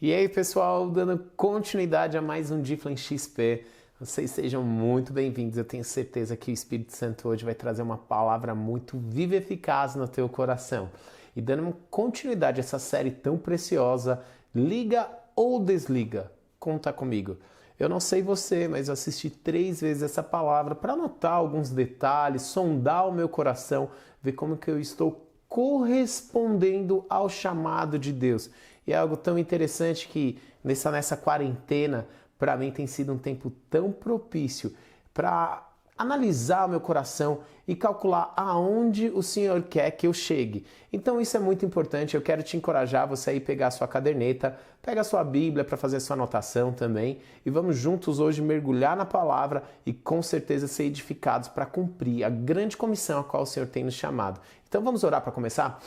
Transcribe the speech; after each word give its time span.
E 0.00 0.14
aí, 0.14 0.28
pessoal, 0.28 0.88
dando 0.88 1.18
continuidade 1.36 2.16
a 2.16 2.22
mais 2.22 2.52
um 2.52 2.62
Difflin 2.62 2.96
XP. 2.96 3.64
Vocês 3.98 4.30
sejam 4.30 4.62
muito 4.62 5.12
bem-vindos. 5.12 5.58
Eu 5.58 5.64
tenho 5.64 5.82
certeza 5.82 6.36
que 6.36 6.52
o 6.52 6.54
Espírito 6.54 6.96
Santo 6.96 7.28
hoje 7.28 7.44
vai 7.44 7.52
trazer 7.52 7.82
uma 7.82 7.98
palavra 7.98 8.54
muito 8.54 8.96
viva 8.96 9.34
e 9.34 9.38
eficaz 9.38 9.96
no 9.96 10.06
teu 10.06 10.28
coração. 10.28 10.88
E 11.34 11.40
dando 11.40 11.74
continuidade 11.90 12.60
a 12.60 12.62
essa 12.62 12.78
série 12.78 13.10
tão 13.10 13.36
preciosa, 13.36 14.22
Liga 14.54 15.08
ou 15.34 15.58
Desliga? 15.58 16.30
Conta 16.60 16.92
comigo. 16.92 17.36
Eu 17.76 17.88
não 17.88 17.98
sei 17.98 18.22
você, 18.22 18.68
mas 18.68 18.86
eu 18.86 18.92
assisti 18.92 19.28
três 19.28 19.80
vezes 19.80 20.04
essa 20.04 20.22
palavra 20.22 20.76
para 20.76 20.92
anotar 20.92 21.32
alguns 21.32 21.70
detalhes, 21.70 22.42
sondar 22.42 23.08
o 23.08 23.12
meu 23.12 23.28
coração, 23.28 23.90
ver 24.22 24.34
como 24.34 24.56
que 24.56 24.70
eu 24.70 24.78
estou 24.78 25.28
correspondendo 25.48 27.04
ao 27.10 27.28
chamado 27.28 27.98
de 27.98 28.12
Deus. 28.12 28.48
E 28.88 28.92
é 28.94 28.96
algo 28.96 29.18
tão 29.18 29.38
interessante 29.38 30.08
que 30.08 30.38
nessa, 30.64 30.90
nessa 30.90 31.14
quarentena, 31.14 32.08
para 32.38 32.56
mim 32.56 32.70
tem 32.70 32.86
sido 32.86 33.12
um 33.12 33.18
tempo 33.18 33.52
tão 33.68 33.92
propício 33.92 34.72
para 35.12 35.62
analisar 35.98 36.64
o 36.64 36.70
meu 36.70 36.80
coração 36.80 37.40
e 37.66 37.76
calcular 37.76 38.32
aonde 38.34 39.10
o 39.10 39.22
Senhor 39.22 39.60
quer 39.64 39.90
que 39.90 40.06
eu 40.06 40.14
chegue. 40.14 40.64
Então 40.90 41.20
isso 41.20 41.36
é 41.36 41.40
muito 41.40 41.66
importante. 41.66 42.14
Eu 42.14 42.22
quero 42.22 42.42
te 42.42 42.56
encorajar 42.56 43.06
você 43.06 43.28
aí 43.28 43.40
pegar 43.40 43.66
a 43.66 43.70
sua 43.70 43.86
caderneta, 43.86 44.58
pega 44.80 45.02
a 45.02 45.04
sua 45.04 45.22
Bíblia 45.22 45.64
para 45.66 45.76
fazer 45.76 45.98
a 45.98 46.00
sua 46.00 46.14
anotação 46.14 46.72
também 46.72 47.18
e 47.44 47.50
vamos 47.50 47.76
juntos 47.76 48.18
hoje 48.18 48.40
mergulhar 48.40 48.96
na 48.96 49.04
palavra 49.04 49.64
e 49.84 49.92
com 49.92 50.22
certeza 50.22 50.66
ser 50.66 50.84
edificados 50.84 51.50
para 51.50 51.66
cumprir 51.66 52.24
a 52.24 52.30
grande 52.30 52.74
comissão 52.74 53.20
a 53.20 53.24
qual 53.24 53.42
o 53.42 53.46
Senhor 53.46 53.66
tem 53.66 53.84
nos 53.84 53.92
chamado. 53.92 54.40
Então 54.66 54.82
vamos 54.82 55.04
orar 55.04 55.20
para 55.20 55.30
começar? 55.30 55.78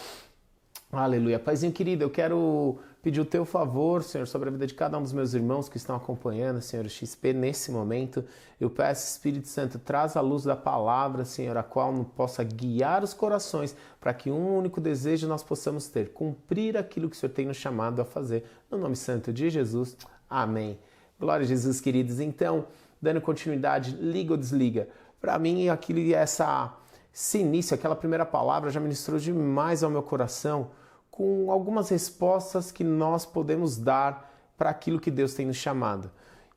Aleluia. 0.92 1.40
Paizinho 1.40 1.72
querido, 1.72 2.04
eu 2.04 2.10
quero 2.10 2.78
pedir 3.02 3.22
o 3.22 3.26
teu 3.26 3.46
favor, 3.46 4.04
Senhor, 4.04 4.28
sobre 4.28 4.50
a 4.50 4.52
vida 4.52 4.68
de 4.68 4.74
cada 4.74 4.98
um 4.98 5.02
dos 5.02 5.14
meus 5.14 5.34
irmãos 5.34 5.70
que 5.70 5.78
estão 5.78 5.96
acompanhando, 5.96 6.62
Senhor, 6.62 6.86
XP, 6.90 7.32
nesse 7.32 7.72
momento. 7.72 8.26
Eu 8.60 8.70
peço, 8.70 9.08
Espírito 9.08 9.48
Santo, 9.48 9.80
traz 9.80 10.18
a 10.18 10.22
luz 10.22 10.44
da 10.44 10.56
palavra, 10.56 11.24
Senhor, 11.24 11.56
a 11.56 11.64
qual 11.64 11.94
não 11.94 12.04
possa 12.04 12.44
guiar 12.44 13.06
os 13.06 13.14
corações 13.14 13.74
para 14.02 14.14
que 14.14 14.30
um 14.30 14.58
único 14.58 14.82
desejo 14.82 15.30
nós 15.30 15.42
possamos 15.42 15.88
ter, 15.88 16.10
cumprir 16.10 16.76
aquilo 16.76 17.10
que 17.10 17.16
o 17.16 17.20
Senhor 17.20 17.32
tem 17.32 17.46
nos 17.46 17.56
chamado 17.56 18.02
a 18.02 18.06
fazer. 18.06 18.44
No 18.70 18.78
nome 18.78 18.98
santo 18.98 19.32
de 19.32 19.50
Jesus. 19.50 19.96
Amém. 20.30 20.78
Glória 21.18 21.46
a 21.46 21.48
Jesus, 21.48 21.80
queridos. 21.80 22.20
Então, 22.20 22.66
dando 23.02 23.22
continuidade, 23.22 23.96
liga 23.96 24.34
ou 24.34 24.38
desliga. 24.38 24.90
Para 25.22 25.40
mim, 25.40 25.70
aquilo 25.70 26.14
essa 26.14 26.78
esse 27.14 27.40
início, 27.40 27.76
aquela 27.76 27.96
primeira 27.96 28.26
palavra 28.26 28.70
já 28.70 28.80
ministrou 28.80 29.20
demais 29.20 29.84
ao 29.84 29.90
meu 29.90 30.02
coração 30.02 30.70
com 31.12 31.52
algumas 31.52 31.90
respostas 31.90 32.72
que 32.72 32.84
nós 32.84 33.26
podemos 33.26 33.78
dar 33.78 34.34
para 34.58 34.70
aquilo 34.70 35.00
que 35.00 35.12
Deus 35.12 35.34
tem 35.34 35.46
nos 35.46 35.58
chamado. 35.58 36.10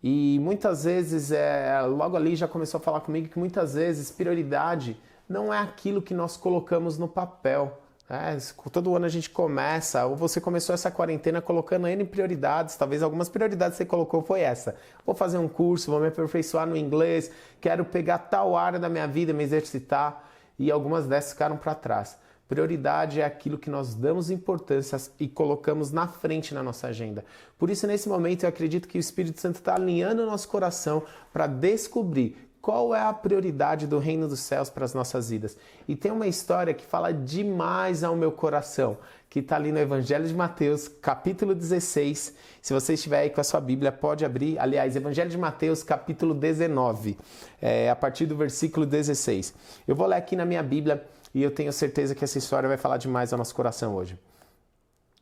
E 0.03 0.39
muitas 0.41 0.85
vezes, 0.85 1.33
é, 1.33 1.81
logo 1.83 2.17
ali 2.17 2.37
já 2.37 2.47
começou 2.47 2.79
a 2.79 2.81
falar 2.81 3.01
comigo 3.01 3.29
que 3.29 3.39
muitas 3.39 3.75
vezes 3.75 4.11
prioridade 4.11 5.01
não 5.29 5.53
é 5.53 5.59
aquilo 5.59 6.03
que 6.03 6.15
nós 6.15 6.37
colocamos 6.37 6.99
no 6.99 7.09
papel. 7.09 7.81
É, 8.09 8.37
todo 8.71 8.95
ano 8.95 9.07
a 9.07 9.09
gente 9.09 9.31
começa, 9.31 10.05
ou 10.05 10.15
você 10.15 10.39
começou 10.39 10.75
essa 10.75 10.91
quarentena 10.91 11.41
colocando 11.41 11.89
N 11.89 12.05
prioridades, 12.05 12.77
talvez 12.77 13.03
algumas 13.03 13.31
prioridades 13.31 13.79
que 13.79 13.85
você 13.85 13.89
colocou 13.89 14.23
foi 14.23 14.43
essa. 14.43 14.77
Vou 15.07 15.15
fazer 15.15 15.39
um 15.39 15.49
curso, 15.49 15.91
vou 15.91 15.99
me 15.99 16.09
aperfeiçoar 16.09 16.67
no 16.67 16.77
inglês, 16.77 17.31
quero 17.59 17.83
pegar 17.83 18.19
tal 18.19 18.55
área 18.55 18.79
da 18.79 18.91
minha 18.91 19.09
vida, 19.09 19.33
me 19.33 19.43
exercitar, 19.43 20.23
e 20.59 20.71
algumas 20.71 21.07
dessas 21.07 21.33
ficaram 21.33 21.57
para 21.57 21.75
trás. 21.75 22.19
Prioridade 22.49 23.21
é 23.21 23.25
aquilo 23.25 23.59
que 23.59 23.71
nós 23.71 23.95
damos 23.95 24.31
importância 24.31 24.99
e 25.19 25.27
colocamos 25.27 25.91
na 25.91 26.07
frente 26.07 26.53
na 26.53 26.63
nossa 26.63 26.89
agenda. 26.89 27.25
Por 27.59 27.71
isso, 27.71 27.87
nesse 27.87 28.09
momento, 28.09 28.45
eu 28.45 28.49
acredito 28.49 28.87
que 28.87 28.99
o 28.99 29.01
Espírito 29.01 29.41
Santo 29.41 29.57
está 29.57 29.75
alinhando 29.75 30.23
o 30.23 30.27
nosso 30.27 30.49
coração 30.49 31.03
para 31.33 31.47
descobrir 31.47 32.37
qual 32.65 32.95
é 32.95 33.01
a 33.01 33.13
prioridade 33.13 33.87
do 33.87 33.99
reino 33.99 34.27
dos 34.27 34.41
céus 34.41 34.71
para 34.71 34.87
as 34.87 34.95
nossas 34.95 35.29
vidas. 35.29 35.55
E 35.87 35.95
tem 35.95 36.11
uma 36.11 36.27
história 36.27 36.73
que 36.73 36.87
fala 36.87 37.13
demais 37.13 38.03
ao 38.03 38.17
meu 38.17 38.33
coração, 38.33 38.97
que 39.35 39.41
está 39.41 39.57
ali 39.57 39.73
no 39.73 39.81
Evangelho 39.81 40.25
de 40.29 40.33
Mateus, 40.33 40.87
capítulo 40.87 41.57
16. 41.57 42.37
Se 42.63 42.73
você 42.73 42.95
estiver 42.95 43.19
aí 43.19 43.31
com 43.31 43.41
a 43.41 43.43
sua 43.43 43.61
Bíblia, 43.61 43.91
pode 43.91 44.25
abrir. 44.25 44.57
Aliás, 44.61 44.95
Evangelho 44.95 45.29
de 45.29 45.37
Mateus, 45.37 45.83
capítulo 45.83 46.33
19, 46.33 47.19
é, 47.61 47.91
a 47.91 47.97
partir 47.97 48.27
do 48.27 48.37
versículo 48.37 48.87
16. 48.87 49.53
Eu 49.89 49.97
vou 49.97 50.07
ler 50.07 50.19
aqui 50.19 50.37
na 50.37 50.45
minha 50.45 50.63
Bíblia 50.63 51.05
e 51.35 51.43
eu 51.43 51.51
tenho 51.51 51.73
certeza 51.73 52.15
que 52.15 52.23
essa 52.23 52.39
história 52.39 52.69
vai 52.69 52.79
falar 52.79 52.97
demais 52.97 53.33
ao 53.33 53.37
nosso 53.37 53.57
coração 53.57 53.97
hoje. 53.97 54.17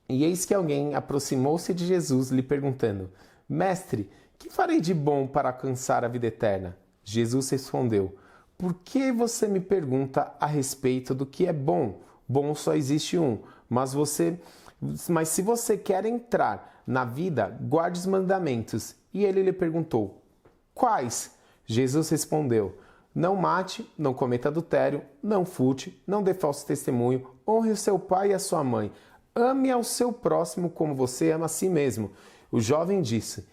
E 0.06 0.24
eis 0.24 0.44
que 0.44 0.52
alguém 0.52 0.94
aproximou-se 0.94 1.72
de 1.72 1.86
Jesus, 1.86 2.28
lhe 2.28 2.42
perguntando: 2.42 3.08
Mestre, 3.48 4.10
que 4.38 4.50
farei 4.50 4.78
de 4.78 4.92
bom 4.92 5.26
para 5.26 5.48
alcançar 5.48 6.04
a 6.04 6.08
vida 6.08 6.26
eterna? 6.26 6.76
Jesus 7.02 7.48
respondeu: 7.48 8.14
Por 8.58 8.74
que 8.74 9.10
você 9.10 9.48
me 9.48 9.58
pergunta 9.58 10.34
a 10.38 10.44
respeito 10.44 11.14
do 11.14 11.24
que 11.24 11.46
é 11.46 11.52
bom? 11.54 12.02
Bom 12.28 12.54
só 12.54 12.74
existe 12.74 13.18
um, 13.18 13.38
mas 13.72 13.92
você 13.92 14.38
mas 15.08 15.28
se 15.28 15.42
você 15.42 15.76
quer 15.76 16.04
entrar 16.04 16.82
na 16.86 17.04
vida, 17.04 17.56
guarde 17.60 17.98
os 18.00 18.06
mandamentos. 18.06 18.96
E 19.14 19.24
ele 19.24 19.42
lhe 19.42 19.52
perguntou: 19.52 20.20
Quais? 20.74 21.30
Jesus 21.64 22.08
respondeu: 22.10 22.76
não 23.14 23.36
mate, 23.36 23.86
não 23.96 24.14
cometa 24.14 24.48
adultério, 24.48 25.02
não 25.22 25.44
furte, 25.44 26.02
não 26.06 26.22
dê 26.22 26.32
falso 26.32 26.66
testemunho, 26.66 27.26
honre 27.46 27.70
o 27.70 27.76
seu 27.76 27.98
pai 27.98 28.30
e 28.30 28.34
a 28.34 28.38
sua 28.38 28.64
mãe. 28.64 28.90
Ame 29.34 29.70
ao 29.70 29.84
seu 29.84 30.12
próximo 30.12 30.70
como 30.70 30.94
você 30.94 31.30
ama 31.30 31.46
a 31.46 31.48
si 31.48 31.68
mesmo. 31.68 32.10
O 32.50 32.58
jovem 32.58 33.02
disse: 33.02 33.46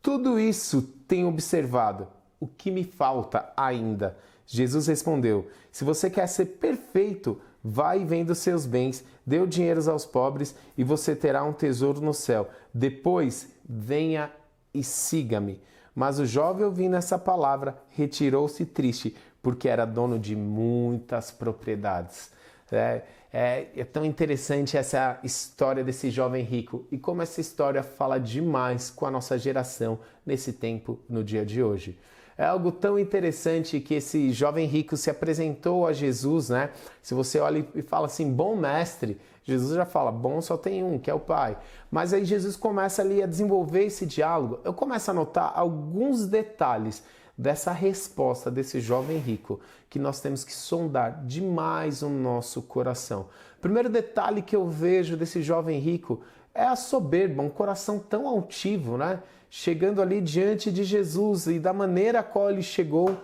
Tudo 0.00 0.38
isso 0.38 0.82
tenho 1.08 1.28
observado. 1.28 2.06
O 2.38 2.46
que 2.46 2.70
me 2.70 2.84
falta 2.84 3.52
ainda? 3.56 4.16
Jesus 4.46 4.86
respondeu: 4.86 5.48
Se 5.72 5.84
você 5.84 6.08
quer 6.08 6.28
ser 6.28 6.46
perfeito, 6.46 7.40
vai 7.62 8.04
venda 8.04 8.32
os 8.32 8.38
seus 8.38 8.66
bens, 8.66 9.04
dê 9.24 9.38
o 9.38 9.46
dinheiro 9.46 9.90
aos 9.90 10.04
pobres 10.04 10.54
e 10.76 10.84
você 10.84 11.14
terá 11.14 11.44
um 11.44 11.52
tesouro 11.52 12.00
no 12.00 12.14
céu. 12.14 12.48
Depois, 12.72 13.48
venha 13.68 14.30
e 14.72 14.82
siga-me. 14.82 15.60
Mas 15.94 16.18
o 16.18 16.26
jovem, 16.26 16.64
ouvindo 16.64 16.96
essa 16.96 17.18
palavra, 17.18 17.76
retirou-se 17.90 18.64
triste, 18.64 19.16
porque 19.42 19.68
era 19.68 19.84
dono 19.84 20.18
de 20.18 20.36
muitas 20.36 21.30
propriedades. 21.30 22.30
É, 22.72 23.02
é, 23.32 23.66
é, 23.76 23.84
tão 23.84 24.04
interessante 24.04 24.76
essa 24.76 25.18
história 25.22 25.84
desse 25.84 26.10
jovem 26.10 26.44
rico 26.44 26.86
e 26.90 26.98
como 26.98 27.22
essa 27.22 27.40
história 27.40 27.82
fala 27.82 28.18
demais 28.18 28.90
com 28.90 29.06
a 29.06 29.10
nossa 29.10 29.36
geração 29.38 29.98
nesse 30.24 30.52
tempo, 30.52 30.98
no 31.08 31.22
dia 31.22 31.44
de 31.44 31.62
hoje. 31.62 31.98
É 32.40 32.46
algo 32.46 32.72
tão 32.72 32.98
interessante 32.98 33.78
que 33.80 33.92
esse 33.92 34.32
jovem 34.32 34.66
rico 34.66 34.96
se 34.96 35.10
apresentou 35.10 35.86
a 35.86 35.92
Jesus, 35.92 36.48
né? 36.48 36.70
Se 37.02 37.12
você 37.12 37.38
olha 37.38 37.68
e 37.74 37.82
fala 37.82 38.06
assim, 38.06 38.32
bom 38.32 38.56
mestre, 38.56 39.20
Jesus 39.44 39.74
já 39.74 39.84
fala, 39.84 40.10
bom 40.10 40.40
só 40.40 40.56
tem 40.56 40.82
um, 40.82 40.98
que 40.98 41.10
é 41.10 41.14
o 41.14 41.20
Pai. 41.20 41.58
Mas 41.90 42.14
aí 42.14 42.24
Jesus 42.24 42.56
começa 42.56 43.02
ali 43.02 43.22
a 43.22 43.26
desenvolver 43.26 43.84
esse 43.84 44.06
diálogo. 44.06 44.58
Eu 44.64 44.72
começo 44.72 45.10
a 45.10 45.12
notar 45.12 45.52
alguns 45.54 46.24
detalhes 46.24 47.04
dessa 47.36 47.72
resposta 47.72 48.50
desse 48.50 48.80
jovem 48.80 49.18
rico 49.18 49.60
que 49.90 49.98
nós 49.98 50.18
temos 50.22 50.42
que 50.42 50.54
sondar 50.54 51.22
demais 51.26 52.00
o 52.00 52.08
nosso 52.08 52.62
coração. 52.62 53.26
Primeiro 53.60 53.90
detalhe 53.90 54.40
que 54.40 54.56
eu 54.56 54.66
vejo 54.66 55.14
desse 55.14 55.42
jovem 55.42 55.78
rico 55.78 56.22
é 56.54 56.64
a 56.64 56.74
soberba, 56.74 57.42
um 57.42 57.50
coração 57.50 57.98
tão 57.98 58.26
altivo, 58.26 58.96
né? 58.96 59.22
Chegando 59.50 60.00
ali 60.00 60.20
diante 60.20 60.70
de 60.70 60.84
Jesus 60.84 61.46
e 61.48 61.58
da 61.58 61.72
maneira 61.72 62.20
a 62.20 62.22
qual 62.22 62.50
ele 62.50 62.62
chegou 62.62 63.18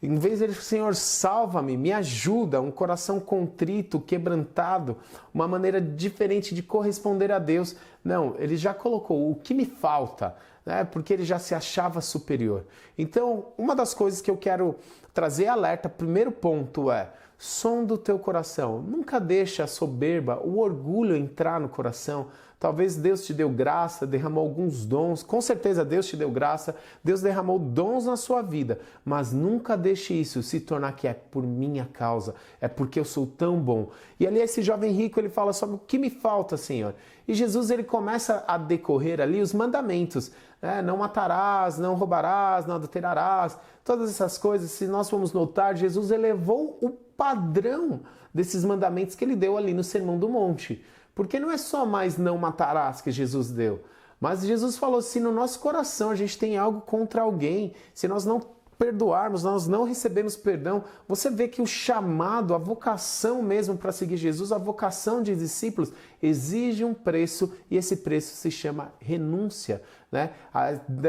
em 0.00 0.14
vez 0.14 0.38
dele, 0.38 0.54
Senhor, 0.54 0.94
salva-me, 0.94 1.76
me 1.76 1.92
ajuda, 1.92 2.60
um 2.60 2.70
coração 2.70 3.18
contrito, 3.18 3.98
quebrantado, 3.98 4.96
uma 5.34 5.48
maneira 5.48 5.80
diferente 5.80 6.54
de 6.54 6.62
corresponder 6.62 7.32
a 7.32 7.40
Deus. 7.40 7.74
Não, 8.04 8.36
ele 8.38 8.56
já 8.56 8.72
colocou 8.72 9.28
o 9.28 9.34
que 9.34 9.52
me 9.52 9.66
falta, 9.66 10.36
né? 10.64 10.84
porque 10.84 11.12
ele 11.12 11.24
já 11.24 11.40
se 11.40 11.52
achava 11.52 12.00
superior. 12.00 12.64
Então, 12.96 13.46
uma 13.58 13.74
das 13.74 13.92
coisas 13.92 14.20
que 14.20 14.30
eu 14.30 14.36
quero 14.36 14.76
trazer 15.12 15.48
alerta, 15.48 15.88
primeiro 15.88 16.30
ponto 16.30 16.92
é 16.92 17.10
som 17.36 17.84
do 17.84 17.98
teu 17.98 18.20
coração. 18.20 18.80
Nunca 18.80 19.18
deixa 19.18 19.64
a 19.64 19.68
soberba, 19.68 20.40
o 20.44 20.60
orgulho 20.60 21.16
entrar 21.16 21.58
no 21.58 21.68
coração. 21.68 22.28
Talvez 22.58 22.96
Deus 22.96 23.24
te 23.24 23.32
deu 23.32 23.48
graça, 23.48 24.04
derramou 24.04 24.42
alguns 24.42 24.84
dons. 24.84 25.22
Com 25.22 25.40
certeza 25.40 25.84
Deus 25.84 26.06
te 26.06 26.16
deu 26.16 26.28
graça, 26.28 26.74
Deus 27.04 27.22
derramou 27.22 27.56
dons 27.56 28.06
na 28.06 28.16
sua 28.16 28.42
vida, 28.42 28.80
mas 29.04 29.32
nunca 29.32 29.76
deixe 29.76 30.12
isso 30.12 30.42
se 30.42 30.58
tornar 30.58 30.92
que 30.96 31.06
é 31.06 31.14
por 31.14 31.44
minha 31.44 31.88
causa, 31.92 32.34
é 32.60 32.66
porque 32.66 32.98
eu 32.98 33.04
sou 33.04 33.26
tão 33.26 33.60
bom. 33.60 33.90
E 34.18 34.26
ali 34.26 34.40
esse 34.40 34.60
jovem 34.60 34.90
rico, 34.90 35.20
ele 35.20 35.28
fala 35.28 35.52
sobre 35.52 35.76
o 35.76 35.78
que 35.78 35.98
me 35.98 36.10
falta, 36.10 36.56
Senhor. 36.56 36.94
E 37.28 37.34
Jesus 37.34 37.70
ele 37.70 37.84
começa 37.84 38.44
a 38.48 38.58
decorrer 38.58 39.20
ali 39.20 39.40
os 39.40 39.52
mandamentos. 39.52 40.32
É, 40.60 40.82
não 40.82 40.96
matarás, 40.96 41.78
não 41.78 41.94
roubarás, 41.94 42.66
não 42.66 42.74
adulterarás, 42.74 43.56
todas 43.84 44.10
essas 44.10 44.36
coisas. 44.36 44.72
Se 44.72 44.88
nós 44.88 45.08
formos 45.08 45.32
notar, 45.32 45.76
Jesus 45.76 46.10
elevou 46.10 46.76
o 46.82 46.90
padrão 46.90 48.00
desses 48.34 48.64
mandamentos 48.64 49.14
que 49.14 49.24
ele 49.24 49.36
deu 49.36 49.56
ali 49.56 49.72
no 49.72 49.84
Sermão 49.84 50.18
do 50.18 50.28
Monte. 50.28 50.84
Porque 51.18 51.40
não 51.40 51.50
é 51.50 51.58
só 51.58 51.84
mais 51.84 52.16
não 52.16 52.38
matarás 52.38 53.00
que 53.00 53.10
Jesus 53.10 53.50
deu, 53.50 53.82
Mas 54.20 54.46
Jesus 54.46 54.78
falou: 54.78 55.02
se 55.02 55.18
no 55.18 55.32
nosso 55.32 55.58
coração 55.58 56.10
a 56.10 56.14
gente 56.14 56.38
tem 56.38 56.56
algo 56.56 56.80
contra 56.80 57.22
alguém, 57.22 57.74
se 57.92 58.06
nós 58.06 58.24
não 58.24 58.40
perdoarmos, 58.78 59.42
nós 59.42 59.66
não 59.66 59.82
recebemos 59.82 60.36
perdão, 60.36 60.84
você 61.08 61.28
vê 61.28 61.48
que 61.48 61.60
o 61.60 61.66
chamado, 61.66 62.54
a 62.54 62.58
vocação 62.58 63.42
mesmo 63.42 63.76
para 63.76 63.90
seguir 63.90 64.16
Jesus, 64.16 64.52
a 64.52 64.58
vocação 64.58 65.20
de 65.20 65.34
discípulos, 65.34 65.92
exige 66.22 66.84
um 66.84 66.94
preço 66.94 67.52
e 67.68 67.76
esse 67.76 67.96
preço 67.96 68.36
se 68.36 68.48
chama 68.52 68.92
renúncia, 69.00 69.82
né? 70.12 70.30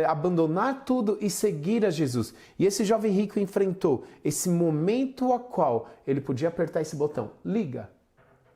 Abandonar 0.07 0.85
tudo 0.85 1.19
e 1.21 1.29
seguir 1.29 1.85
a 1.85 1.91
Jesus. 1.91 2.33
E 2.57 2.65
esse 2.65 2.83
jovem 2.83 3.11
rico 3.11 3.39
enfrentou 3.39 4.05
esse 4.25 4.49
momento 4.49 5.31
a 5.33 5.39
qual 5.39 5.87
ele 6.07 6.19
podia 6.19 6.47
apertar 6.47 6.81
esse 6.81 6.95
botão, 6.95 7.29
liga 7.45 7.91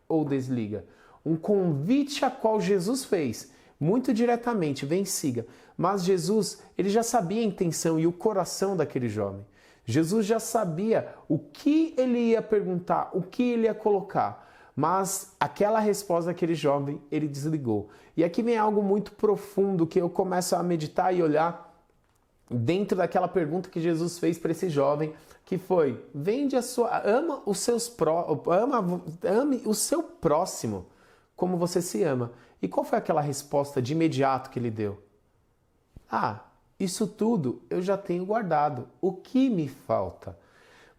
ou 0.10 0.26
desliga. 0.26 0.84
Um 1.26 1.36
convite 1.36 2.26
a 2.26 2.30
qual 2.30 2.60
Jesus 2.60 3.06
fez 3.06 3.52
muito 3.84 4.14
diretamente, 4.14 4.86
vem 4.86 5.04
siga. 5.04 5.46
Mas 5.78 6.04
Jesus, 6.04 6.62
ele 6.78 6.90
já 6.90 7.04
sabia 7.04 7.42
a 7.42 7.46
intenção 7.46 8.00
e 8.00 8.08
o 8.08 8.14
coração 8.14 8.78
daquele 8.78 9.10
jovem. 9.10 9.46
Jesus 9.86 10.26
já 10.26 10.40
sabia 10.40 11.14
o 11.28 11.38
que 11.38 11.94
ele 11.98 12.18
ia 12.20 12.42
perguntar, 12.42 13.10
o 13.14 13.22
que 13.22 13.44
ele 13.44 13.64
ia 13.64 13.74
colocar. 13.74 14.50
Mas 14.76 15.36
aquela 15.40 15.80
resposta 15.80 16.32
daquele 16.32 16.56
jovem, 16.56 17.02
ele 17.12 17.28
desligou. 17.28 17.90
E 18.16 18.24
aqui 18.24 18.42
vem 18.42 18.58
algo 18.58 18.82
muito 18.82 19.12
profundo 19.12 19.86
que 19.86 20.00
eu 20.00 20.10
começo 20.10 20.56
a 20.56 20.64
meditar 20.64 21.14
e 21.14 21.22
olhar 21.22 21.72
dentro 22.50 22.98
daquela 22.98 23.28
pergunta 23.28 23.70
que 23.70 23.82
Jesus 23.82 24.18
fez 24.18 24.38
para 24.38 24.52
esse 24.52 24.70
jovem, 24.70 25.14
que 25.46 25.58
foi: 25.58 26.04
"Vende 26.14 26.56
a 26.56 26.62
sua, 26.62 27.02
ama 27.06 27.42
os 27.46 27.60
seus 27.60 27.90
pró, 27.90 28.42
ama, 28.48 29.02
ame 29.24 29.62
o 29.66 29.74
seu 29.74 30.02
próximo 30.02 30.86
como 31.36 31.58
você 31.58 31.82
se 31.82 32.04
ama". 32.04 32.32
E 32.62 32.68
qual 32.68 32.86
foi 32.86 32.98
aquela 32.98 33.22
resposta 33.22 33.82
de 33.82 33.94
imediato 33.94 34.50
que 34.50 34.58
ele 34.58 34.72
deu? 34.72 35.04
Ah, 36.10 36.42
isso 36.80 37.08
tudo 37.08 37.62
eu 37.70 37.82
já 37.82 37.98
tenho 37.98 38.26
guardado. 38.26 38.88
O 39.02 39.14
que 39.14 39.50
me 39.50 39.68
falta? 39.68 40.38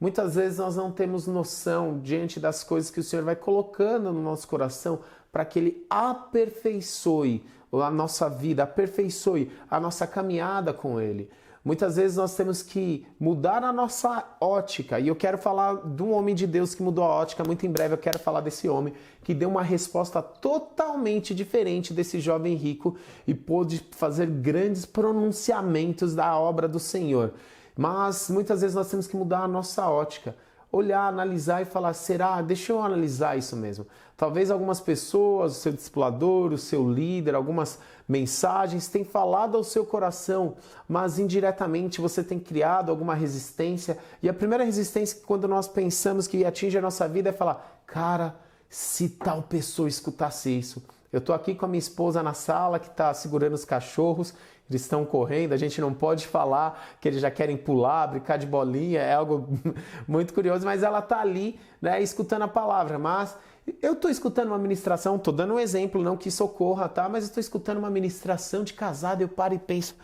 Muitas 0.01 0.35
vezes 0.35 0.59
nós 0.59 0.77
não 0.77 0.93
temos 0.93 1.27
noção 1.27 2.01
diante 2.01 2.39
das 2.39 2.63
coisas 2.65 2.91
que 2.91 3.01
o 3.01 3.03
Senhor 3.03 3.25
vai 3.25 3.37
colocando 3.37 4.13
no 4.13 4.23
nosso 4.23 4.47
coração 4.47 5.01
para 5.33 5.45
que 5.45 5.59
Ele 5.59 5.87
aperfeiçoe 5.89 7.47
a 7.73 7.91
nossa 7.91 8.29
vida, 8.29 8.63
aperfeiçoe 8.63 9.51
a 9.71 9.81
nossa 9.81 10.07
caminhada 10.07 10.73
com 10.73 11.01
Ele. 11.01 11.31
Muitas 11.65 11.97
vezes 11.97 12.19
nós 12.19 12.37
temos 12.37 12.63
que 12.63 13.07
mudar 13.19 13.65
a 13.65 13.73
nossa 13.73 14.23
ótica, 14.39 15.01
e 15.01 15.09
eu 15.09 15.17
quero 15.17 15.39
falar 15.39 15.77
de 15.77 16.03
um 16.03 16.13
homem 16.13 16.35
de 16.35 16.47
Deus 16.47 16.75
que 16.75 16.83
mudou 16.83 17.05
a 17.05 17.09
ótica. 17.09 17.43
Muito 17.43 17.65
em 17.65 17.71
breve 17.71 17.95
eu 17.95 17.99
quero 17.99 18.19
falar 18.19 18.43
desse 18.43 18.69
homem 18.69 18.93
que 19.23 19.33
deu 19.33 19.49
uma 19.49 19.63
resposta 19.63 20.21
totalmente 20.21 21.35
diferente 21.35 21.95
desse 21.95 22.21
jovem 22.21 22.55
rico 22.55 22.97
e 23.27 23.33
pôde 23.33 23.83
fazer 23.93 24.27
grandes 24.27 24.85
pronunciamentos 24.85 26.15
da 26.15 26.39
obra 26.39 26.69
do 26.69 26.79
Senhor. 26.79 27.33
Mas 27.75 28.29
muitas 28.29 28.61
vezes 28.61 28.77
nós 28.77 28.91
temos 28.91 29.07
que 29.07 29.17
mudar 29.17 29.45
a 29.45 29.49
nossa 29.49 29.89
ótica 29.89 30.37
olhar, 30.75 31.07
analisar 31.07 31.63
e 31.63 31.65
falar: 31.65 31.93
será? 31.93 32.41
Deixa 32.43 32.73
eu 32.73 32.83
analisar 32.83 33.39
isso 33.39 33.57
mesmo. 33.57 33.87
Talvez 34.17 34.51
algumas 34.51 34.81
pessoas, 34.81 35.53
o 35.53 35.61
seu 35.61 35.73
discipulador, 35.73 36.53
o 36.53 36.59
seu 36.59 36.89
líder, 36.89 37.35
algumas 37.35 37.79
mensagens 38.09 38.87
têm 38.87 39.05
falado 39.05 39.57
ao 39.57 39.65
seu 39.65 39.85
coração, 39.85 40.57
mas 40.89 41.19
indiretamente 41.19 42.01
você 42.01 42.23
tem 42.23 42.39
criado 42.39 42.91
alguma 42.91 43.15
resistência. 43.15 43.99
E 44.23 44.29
a 44.29 44.35
primeira 44.35 44.63
resistência 44.63 45.19
que 45.19 45.27
quando 45.27 45.49
nós 45.49 45.67
pensamos 45.67 46.27
que 46.27 46.45
atinge 46.45 46.79
a 46.79 46.83
nossa 46.83 47.09
vida 47.09 47.31
é 47.31 47.33
falar: 47.33 47.83
cara, 47.87 48.37
se 48.69 49.09
tal 49.09 49.43
pessoa 49.43 49.89
escutasse 49.89 50.51
isso. 50.51 50.83
Eu 51.15 51.21
estou 51.21 51.35
aqui 51.35 51.55
com 51.55 51.65
a 51.65 51.69
minha 51.69 51.79
esposa 51.79 52.23
na 52.23 52.35
sala 52.35 52.79
que 52.79 52.89
está 52.89 53.15
segurando 53.15 53.55
os 53.55 53.65
cachorros 53.65 54.35
eles 54.69 54.83
estão 54.83 55.05
correndo, 55.05 55.53
a 55.53 55.57
gente 55.57 55.81
não 55.81 55.93
pode 55.93 56.27
falar 56.27 56.97
que 57.01 57.07
eles 57.07 57.21
já 57.21 57.31
querem 57.31 57.57
pular, 57.57 58.07
brincar 58.07 58.39
de 58.39 58.47
bolinha, 58.47 59.01
é 59.01 59.13
algo 59.13 59.47
muito 60.09 60.33
curioso, 60.33 60.65
mas 60.65 60.83
ela 60.83 61.01
está 61.01 61.21
ali, 61.21 61.61
né, 61.83 62.03
escutando 62.03 62.43
a 62.43 62.49
palavra. 62.49 62.99
Mas 62.99 63.37
eu 63.83 63.93
estou 63.93 64.11
escutando 64.11 64.49
uma 64.49 64.59
ministração, 64.59 65.17
estou 65.17 65.35
dando 65.35 65.55
um 65.55 65.59
exemplo, 65.59 66.03
não 66.03 66.17
que 66.17 66.31
socorra, 66.31 66.89
tá? 66.89 67.09
Mas 67.11 67.25
estou 67.25 67.41
escutando 67.41 67.79
uma 67.79 67.91
ministração 67.91 68.65
de 68.65 68.73
casado, 68.73 69.21
eu 69.21 69.29
paro 69.29 69.53
e 69.53 69.59
penso, 69.59 69.95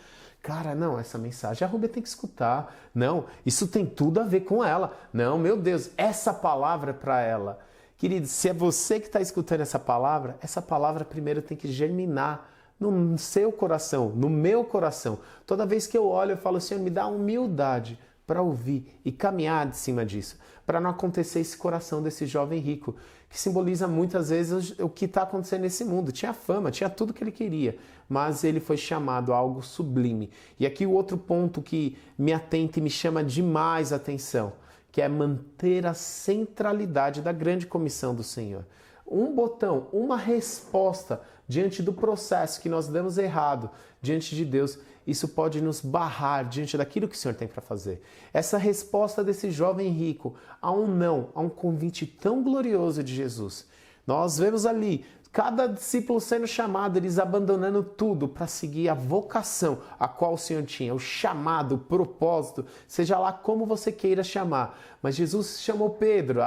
cara, 0.43 0.75
não, 0.75 0.99
essa 0.99 1.17
mensagem 1.17 1.67
a 1.67 1.69
Rubia 1.69 1.89
tem 1.89 2.03
que 2.03 2.09
escutar. 2.09 2.75
Não, 2.93 3.25
isso 3.43 3.67
tem 3.67 3.83
tudo 3.83 4.19
a 4.19 4.23
ver 4.23 4.41
com 4.41 4.63
ela. 4.63 4.93
Não, 5.11 5.39
meu 5.39 5.57
Deus, 5.57 5.89
essa 5.97 6.31
palavra 6.31 6.91
é 6.91 6.93
para 6.93 7.19
ela. 7.19 7.59
Querido, 8.01 8.25
se 8.25 8.49
é 8.49 8.53
você 8.53 8.99
que 8.99 9.05
está 9.05 9.21
escutando 9.21 9.61
essa 9.61 9.77
palavra, 9.77 10.35
essa 10.41 10.59
palavra 10.59 11.05
primeiro 11.05 11.39
tem 11.39 11.55
que 11.55 11.71
germinar 11.71 12.49
no 12.79 13.15
seu 13.15 13.51
coração, 13.51 14.09
no 14.09 14.27
meu 14.27 14.63
coração. 14.63 15.19
Toda 15.45 15.67
vez 15.67 15.85
que 15.85 15.95
eu 15.95 16.07
olho, 16.07 16.31
eu 16.31 16.37
falo, 16.37 16.59
Senhor, 16.59 16.81
me 16.81 16.89
dá 16.89 17.05
humildade 17.05 17.99
para 18.25 18.41
ouvir 18.41 18.87
e 19.05 19.11
caminhar 19.11 19.67
de 19.67 19.77
cima 19.77 20.03
disso, 20.03 20.39
para 20.65 20.79
não 20.79 20.89
acontecer 20.89 21.41
esse 21.41 21.55
coração 21.55 22.01
desse 22.01 22.25
jovem 22.25 22.59
rico, 22.59 22.95
que 23.29 23.39
simboliza 23.39 23.87
muitas 23.87 24.31
vezes 24.31 24.73
o 24.79 24.89
que 24.89 25.05
está 25.05 25.21
acontecendo 25.21 25.61
nesse 25.61 25.85
mundo. 25.85 26.11
Tinha 26.11 26.33
fama, 26.33 26.71
tinha 26.71 26.89
tudo 26.89 27.13
que 27.13 27.23
ele 27.23 27.31
queria, 27.31 27.77
mas 28.09 28.43
ele 28.43 28.59
foi 28.59 28.77
chamado 28.77 29.31
a 29.31 29.37
algo 29.37 29.61
sublime. 29.61 30.31
E 30.59 30.65
aqui 30.65 30.87
o 30.87 30.91
outro 30.91 31.19
ponto 31.19 31.61
que 31.61 31.95
me 32.17 32.33
atenta 32.33 32.79
e 32.79 32.81
me 32.81 32.89
chama 32.89 33.23
demais 33.23 33.93
a 33.93 33.97
atenção, 33.97 34.53
que 34.91 35.01
é 35.01 35.07
manter 35.07 35.85
a 35.85 35.93
centralidade 35.93 37.21
da 37.21 37.31
grande 37.31 37.65
comissão 37.65 38.13
do 38.13 38.23
Senhor. 38.23 38.65
Um 39.07 39.33
botão, 39.33 39.87
uma 39.91 40.17
resposta 40.17 41.21
diante 41.47 41.81
do 41.81 41.91
processo 41.91 42.61
que 42.61 42.69
nós 42.69 42.87
damos 42.87 43.17
errado 43.17 43.69
diante 44.01 44.35
de 44.35 44.45
Deus, 44.45 44.77
isso 45.05 45.27
pode 45.27 45.61
nos 45.61 45.81
barrar 45.81 46.47
diante 46.47 46.77
daquilo 46.77 47.07
que 47.07 47.15
o 47.15 47.17
Senhor 47.17 47.33
tem 47.33 47.47
para 47.47 47.61
fazer. 47.61 48.01
Essa 48.33 48.57
resposta 48.57 49.23
desse 49.23 49.51
jovem 49.51 49.89
rico 49.89 50.35
a 50.61 50.71
um 50.71 50.87
não, 50.87 51.29
a 51.33 51.41
um 51.41 51.49
convite 51.49 52.05
tão 52.05 52.43
glorioso 52.43 53.03
de 53.03 53.13
Jesus. 53.13 53.65
Nós 54.05 54.37
vemos 54.37 54.65
ali 54.65 55.05
Cada 55.33 55.65
discípulo 55.65 56.19
sendo 56.19 56.45
chamado, 56.45 56.97
eles 56.97 57.17
abandonando 57.17 57.81
tudo 57.81 58.27
para 58.27 58.47
seguir 58.47 58.89
a 58.89 58.93
vocação 58.93 59.79
a 59.97 60.05
qual 60.05 60.33
o 60.33 60.37
Senhor 60.37 60.63
tinha, 60.63 60.93
o 60.93 60.99
chamado, 60.99 61.75
o 61.75 61.77
propósito, 61.77 62.65
seja 62.85 63.17
lá 63.17 63.31
como 63.31 63.65
você 63.65 63.93
queira 63.93 64.25
chamar. 64.25 64.77
Mas 65.01 65.15
Jesus 65.15 65.61
chamou 65.61 65.91
Pedro, 65.91 66.41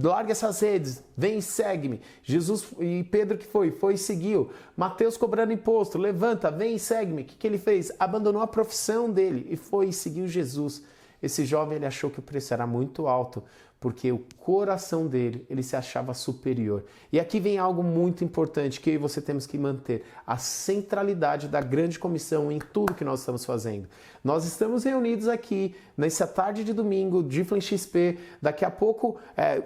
larga 0.00 0.30
essas 0.30 0.60
redes, 0.60 1.02
vem 1.16 1.38
e 1.38 1.42
segue-me. 1.42 2.00
Jesus 2.22 2.64
e 2.78 3.02
Pedro 3.02 3.36
que 3.36 3.46
foi? 3.46 3.72
Foi 3.72 3.94
e 3.94 3.98
seguiu. 3.98 4.50
Mateus 4.76 5.16
cobrando 5.16 5.52
imposto, 5.52 5.98
levanta, 5.98 6.48
vem 6.48 6.76
e 6.76 6.78
segue-me. 6.78 7.22
O 7.22 7.24
que, 7.24 7.34
que 7.34 7.46
ele 7.46 7.58
fez? 7.58 7.90
Abandonou 7.98 8.40
a 8.40 8.46
profissão 8.46 9.10
dele 9.10 9.48
e 9.50 9.56
foi 9.56 9.88
e 9.88 9.92
seguiu 9.92 10.28
Jesus. 10.28 10.84
Esse 11.20 11.44
jovem 11.44 11.74
ele 11.74 11.86
achou 11.86 12.08
que 12.08 12.20
o 12.20 12.22
preço 12.22 12.54
era 12.54 12.68
muito 12.68 13.08
alto, 13.08 13.42
porque 13.80 14.10
o 14.10 14.24
coração 14.38 15.06
dele, 15.06 15.46
ele 15.48 15.62
se 15.62 15.76
achava 15.76 16.12
superior. 16.12 16.84
E 17.12 17.20
aqui 17.20 17.38
vem 17.38 17.58
algo 17.58 17.82
muito 17.82 18.24
importante 18.24 18.80
que 18.80 18.90
eu 18.90 18.94
e 18.94 18.98
você 18.98 19.20
temos 19.20 19.46
que 19.46 19.56
manter, 19.56 20.04
a 20.26 20.36
centralidade 20.36 21.46
da 21.48 21.60
grande 21.60 21.98
comissão 21.98 22.50
em 22.50 22.58
tudo 22.58 22.94
que 22.94 23.04
nós 23.04 23.20
estamos 23.20 23.44
fazendo. 23.44 23.88
Nós 24.22 24.44
estamos 24.44 24.82
reunidos 24.82 25.28
aqui 25.28 25.76
nessa 25.96 26.26
tarde 26.26 26.64
de 26.64 26.72
domingo, 26.72 27.22
de 27.22 27.44
Flint 27.44 27.62
XP, 27.62 28.18
daqui 28.42 28.64
a 28.64 28.70
pouco 28.70 29.16
é, 29.36 29.62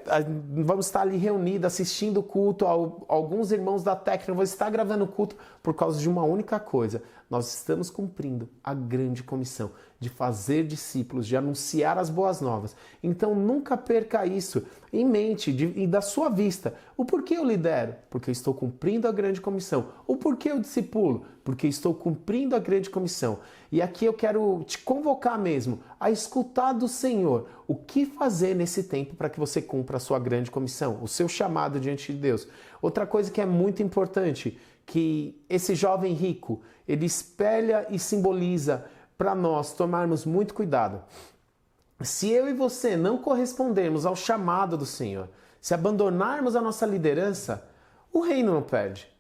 vamos 0.65 0.87
estar 0.87 1.01
ali 1.01 1.17
reunidos 1.17 1.65
assistindo 1.67 2.19
o 2.19 2.23
culto, 2.23 2.67
alguns 2.67 3.51
irmãos 3.51 3.83
da 3.83 3.97
técnica 3.97 4.35
vão 4.35 4.43
estar 4.43 4.69
gravando 4.69 5.05
o 5.05 5.09
culto 5.09 5.37
por 5.63 5.75
causa 5.75 5.99
de 5.99 6.09
uma 6.09 6.23
única 6.23 6.61
coisa, 6.61 7.03
nós 7.33 7.55
estamos 7.55 7.89
cumprindo 7.89 8.47
a 8.63 8.75
grande 8.75 9.23
comissão 9.23 9.71
de 9.99 10.11
fazer 10.11 10.67
discípulos, 10.67 11.27
de 11.27 11.35
anunciar 11.35 11.97
as 11.97 12.11
boas 12.11 12.43
novas. 12.43 12.77
Então 13.03 13.35
nunca 13.35 13.75
perca 13.75 14.02
isso 14.27 14.65
em 14.93 15.05
mente 15.05 15.53
de, 15.53 15.73
e 15.77 15.87
da 15.87 16.01
sua 16.01 16.29
vista. 16.29 16.75
O 16.97 17.05
porquê 17.05 17.37
eu 17.37 17.45
lidero? 17.45 17.95
Porque 18.11 18.29
eu 18.29 18.33
estou 18.33 18.53
cumprindo 18.53 19.09
a 19.09 19.13
grande 19.13 19.41
comissão. 19.41 19.87
O 20.07 20.17
porquê 20.17 20.51
eu 20.51 20.61
discipulo? 20.61 21.25
Porque 21.43 21.67
estou 21.67 21.95
cumprindo 21.95 22.55
a 22.55 22.59
grande 22.59 22.91
comissão. 22.91 23.39
E 23.71 23.81
aqui 23.81 24.05
eu 24.05 24.13
quero 24.13 24.63
te 24.67 24.79
convocar 24.79 25.39
mesmo 25.39 25.81
a 25.99 26.11
escutar 26.11 26.73
do 26.73 26.87
Senhor 26.87 27.49
o 27.67 27.75
que 27.75 28.05
fazer 28.05 28.55
nesse 28.55 28.83
tempo 28.83 29.17
para 29.17 29.31
que 29.31 29.41
você 29.41 29.63
cumpra 29.63 29.97
a 29.97 30.01
sua 30.01 30.19
grande 30.19 30.51
comissão, 30.51 30.99
o 31.03 31.09
seu 31.09 31.29
chamado 31.29 31.81
diante 31.81 32.13
de 32.13 32.19
Deus. 32.19 32.47
Outra 32.83 33.07
coisa 33.07 33.31
que 33.31 33.41
é 33.41 33.47
muito 33.47 33.83
importante, 33.83 34.59
que 34.85 35.43
esse 35.49 35.75
jovem 35.75 36.13
rico, 36.13 36.61
ele 36.87 37.07
espelha 37.07 37.87
e 37.89 37.99
simboliza 37.99 38.85
para 39.17 39.35
nós 39.35 39.73
tomarmos 39.73 40.27
muito 40.27 40.53
cuidado. 40.53 41.01
Se 42.05 42.31
eu 42.31 42.49
e 42.49 42.53
você 42.53 42.97
não 42.97 43.19
correspondermos 43.19 44.07
ao 44.07 44.17
chamado 44.17 44.77
do 44.77 44.87
Senhor, 44.87 45.29
se 45.61 45.75
abandonarmos 45.75 46.57
a 46.57 46.61
nossa 46.61 46.85
liderança, 46.85 47.69
o 48.13 48.21
reino 48.21 48.53
não 48.53 48.63
perde. 48.63 49.11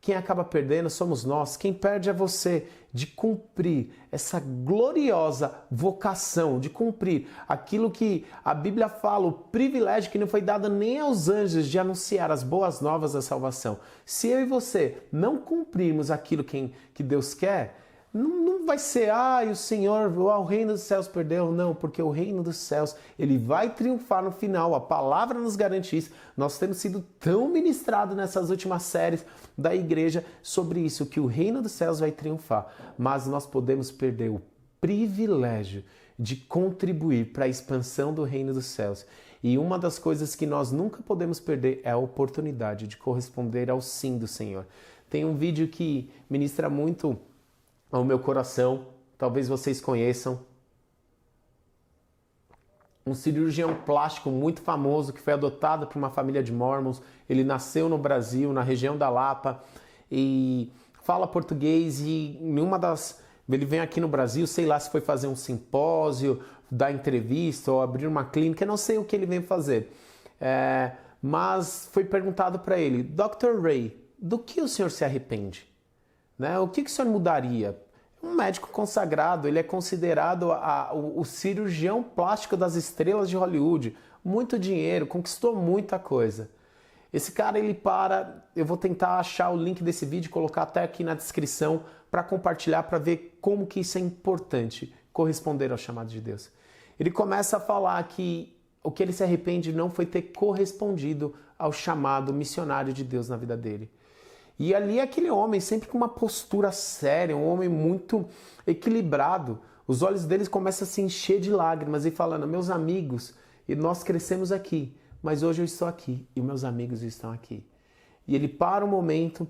quem 0.00 0.14
acaba 0.14 0.44
perdendo 0.44 0.88
somos 0.88 1.24
nós, 1.24 1.56
quem 1.56 1.74
perde 1.74 2.08
é 2.08 2.12
você 2.12 2.68
de 2.92 3.08
cumprir 3.08 3.90
essa 4.12 4.38
gloriosa 4.38 5.52
vocação, 5.68 6.60
de 6.60 6.70
cumprir 6.70 7.26
aquilo 7.48 7.90
que 7.90 8.24
a 8.44 8.54
Bíblia 8.54 8.88
fala, 8.88 9.26
o 9.26 9.32
privilégio 9.32 10.10
que 10.12 10.18
não 10.18 10.28
foi 10.28 10.40
dado 10.40 10.68
nem 10.68 11.00
aos 11.00 11.28
anjos 11.28 11.66
de 11.66 11.76
anunciar 11.76 12.30
as 12.30 12.44
boas 12.44 12.80
novas 12.80 13.14
da 13.14 13.20
salvação. 13.20 13.80
Se 14.04 14.28
eu 14.28 14.40
e 14.40 14.44
você 14.44 15.02
não 15.10 15.38
cumprirmos 15.38 16.10
aquilo 16.10 16.44
que, 16.44 16.72
Deus 17.02 17.34
quer, 17.34 17.85
não, 18.16 18.44
não 18.44 18.66
vai 18.66 18.78
ser, 18.78 19.10
ah, 19.10 19.42
o 19.50 19.54
Senhor, 19.54 20.10
o 20.16 20.44
reino 20.44 20.72
dos 20.72 20.82
céus 20.82 21.06
perdeu. 21.06 21.52
Não, 21.52 21.74
porque 21.74 22.02
o 22.02 22.10
reino 22.10 22.42
dos 22.42 22.56
céus, 22.56 22.96
ele 23.18 23.36
vai 23.36 23.74
triunfar 23.74 24.24
no 24.24 24.30
final. 24.30 24.74
A 24.74 24.80
palavra 24.80 25.38
nos 25.38 25.54
garante 25.54 25.96
isso. 25.96 26.10
Nós 26.36 26.58
temos 26.58 26.78
sido 26.78 27.04
tão 27.20 27.48
ministrados 27.48 28.16
nessas 28.16 28.50
últimas 28.50 28.82
séries 28.82 29.24
da 29.56 29.74
igreja 29.74 30.24
sobre 30.42 30.80
isso, 30.80 31.06
que 31.06 31.20
o 31.20 31.26
reino 31.26 31.60
dos 31.60 31.72
céus 31.72 32.00
vai 32.00 32.10
triunfar. 32.10 32.66
Mas 32.96 33.26
nós 33.26 33.46
podemos 33.46 33.92
perder 33.92 34.30
o 34.30 34.40
privilégio 34.80 35.84
de 36.18 36.36
contribuir 36.36 37.32
para 37.32 37.44
a 37.44 37.48
expansão 37.48 38.14
do 38.14 38.24
reino 38.24 38.54
dos 38.54 38.66
céus. 38.66 39.04
E 39.42 39.58
uma 39.58 39.78
das 39.78 39.98
coisas 39.98 40.34
que 40.34 40.46
nós 40.46 40.72
nunca 40.72 41.02
podemos 41.02 41.38
perder 41.38 41.80
é 41.84 41.90
a 41.90 41.98
oportunidade 41.98 42.88
de 42.88 42.96
corresponder 42.96 43.70
ao 43.70 43.80
sim 43.80 44.16
do 44.16 44.26
Senhor. 44.26 44.66
Tem 45.10 45.24
um 45.24 45.36
vídeo 45.36 45.68
que 45.68 46.10
ministra 46.28 46.68
muito 46.68 47.18
ao 47.90 48.04
meu 48.04 48.18
coração, 48.18 48.86
talvez 49.16 49.48
vocês 49.48 49.80
conheçam. 49.80 50.40
Um 53.06 53.14
cirurgião 53.14 53.74
plástico 53.74 54.30
muito 54.30 54.60
famoso 54.60 55.12
que 55.12 55.20
foi 55.20 55.32
adotado 55.32 55.86
por 55.86 55.96
uma 55.96 56.10
família 56.10 56.42
de 56.42 56.52
mormons. 56.52 57.00
Ele 57.28 57.44
nasceu 57.44 57.88
no 57.88 57.96
Brasil, 57.96 58.52
na 58.52 58.62
região 58.62 58.98
da 58.98 59.08
Lapa, 59.08 59.62
e 60.10 60.72
fala 61.02 61.26
português. 61.26 62.00
E 62.00 62.36
em 62.40 62.58
uma 62.58 62.78
das. 62.78 63.20
Ele 63.48 63.64
vem 63.64 63.78
aqui 63.78 64.00
no 64.00 64.08
Brasil, 64.08 64.44
sei 64.44 64.66
lá 64.66 64.78
se 64.80 64.90
foi 64.90 65.00
fazer 65.00 65.28
um 65.28 65.36
simpósio, 65.36 66.42
dar 66.68 66.90
entrevista 66.90 67.70
ou 67.70 67.80
abrir 67.80 68.08
uma 68.08 68.24
clínica, 68.24 68.66
não 68.66 68.76
sei 68.76 68.98
o 68.98 69.04
que 69.04 69.14
ele 69.14 69.24
vem 69.24 69.40
fazer. 69.40 69.92
É, 70.40 70.92
mas 71.22 71.88
foi 71.92 72.04
perguntado 72.04 72.58
para 72.58 72.76
ele, 72.76 73.04
Dr. 73.04 73.60
Ray, 73.62 73.96
do 74.18 74.36
que 74.38 74.60
o 74.60 74.68
senhor 74.68 74.90
se 74.90 75.04
arrepende? 75.04 75.66
Né? 76.38 76.58
O 76.58 76.68
que, 76.68 76.82
que 76.82 76.90
o 76.90 76.92
senhor 76.92 77.10
mudaria? 77.10 77.80
Um 78.22 78.34
médico 78.34 78.68
consagrado, 78.70 79.46
ele 79.46 79.58
é 79.58 79.62
considerado 79.62 80.52
a, 80.52 80.92
o, 80.92 81.20
o 81.20 81.24
cirurgião 81.24 82.02
plástico 82.02 82.56
das 82.56 82.74
estrelas 82.74 83.28
de 83.28 83.36
Hollywood. 83.36 83.96
Muito 84.24 84.58
dinheiro, 84.58 85.06
conquistou 85.06 85.54
muita 85.54 85.98
coisa. 85.98 86.50
Esse 87.12 87.32
cara 87.32 87.58
ele 87.58 87.72
para, 87.72 88.44
eu 88.54 88.64
vou 88.64 88.76
tentar 88.76 89.18
achar 89.18 89.50
o 89.50 89.56
link 89.56 89.82
desse 89.82 90.04
vídeo, 90.04 90.30
colocar 90.30 90.62
até 90.62 90.82
aqui 90.82 91.04
na 91.04 91.14
descrição 91.14 91.84
para 92.10 92.22
compartilhar 92.22 92.82
para 92.82 92.98
ver 92.98 93.38
como 93.40 93.66
que 93.66 93.80
isso 93.80 93.96
é 93.96 94.00
importante 94.00 94.94
corresponder 95.12 95.70
ao 95.72 95.78
chamado 95.78 96.08
de 96.08 96.20
Deus. 96.20 96.50
Ele 96.98 97.10
começa 97.10 97.56
a 97.56 97.60
falar 97.60 98.02
que 98.08 98.54
o 98.82 98.90
que 98.90 99.02
ele 99.02 99.12
se 99.12 99.22
arrepende 99.22 99.72
não 99.72 99.90
foi 99.90 100.06
ter 100.06 100.22
correspondido 100.22 101.34
ao 101.58 101.72
chamado 101.72 102.32
missionário 102.32 102.92
de 102.92 103.02
Deus 103.02 103.28
na 103.28 103.36
vida 103.36 103.56
dele. 103.56 103.90
E 104.58 104.74
ali 104.74 104.98
é 104.98 105.02
aquele 105.02 105.30
homem, 105.30 105.60
sempre 105.60 105.88
com 105.88 105.98
uma 105.98 106.08
postura 106.08 106.72
séria, 106.72 107.36
um 107.36 107.46
homem 107.46 107.68
muito 107.68 108.26
equilibrado. 108.66 109.58
Os 109.86 110.02
olhos 110.02 110.24
deles 110.24 110.48
começam 110.48 110.86
a 110.86 110.88
se 110.88 111.02
encher 111.02 111.40
de 111.40 111.50
lágrimas 111.50 112.06
e 112.06 112.10
falando: 112.10 112.46
Meus 112.46 112.70
amigos, 112.70 113.34
e 113.68 113.74
nós 113.74 114.02
crescemos 114.02 114.50
aqui, 114.50 114.96
mas 115.22 115.42
hoje 115.42 115.60
eu 115.60 115.64
estou 115.64 115.86
aqui 115.86 116.26
e 116.34 116.40
meus 116.40 116.64
amigos 116.64 117.02
estão 117.02 117.30
aqui. 117.30 117.64
E 118.26 118.34
ele 118.34 118.48
para 118.48 118.84
um 118.84 118.88
momento, 118.88 119.46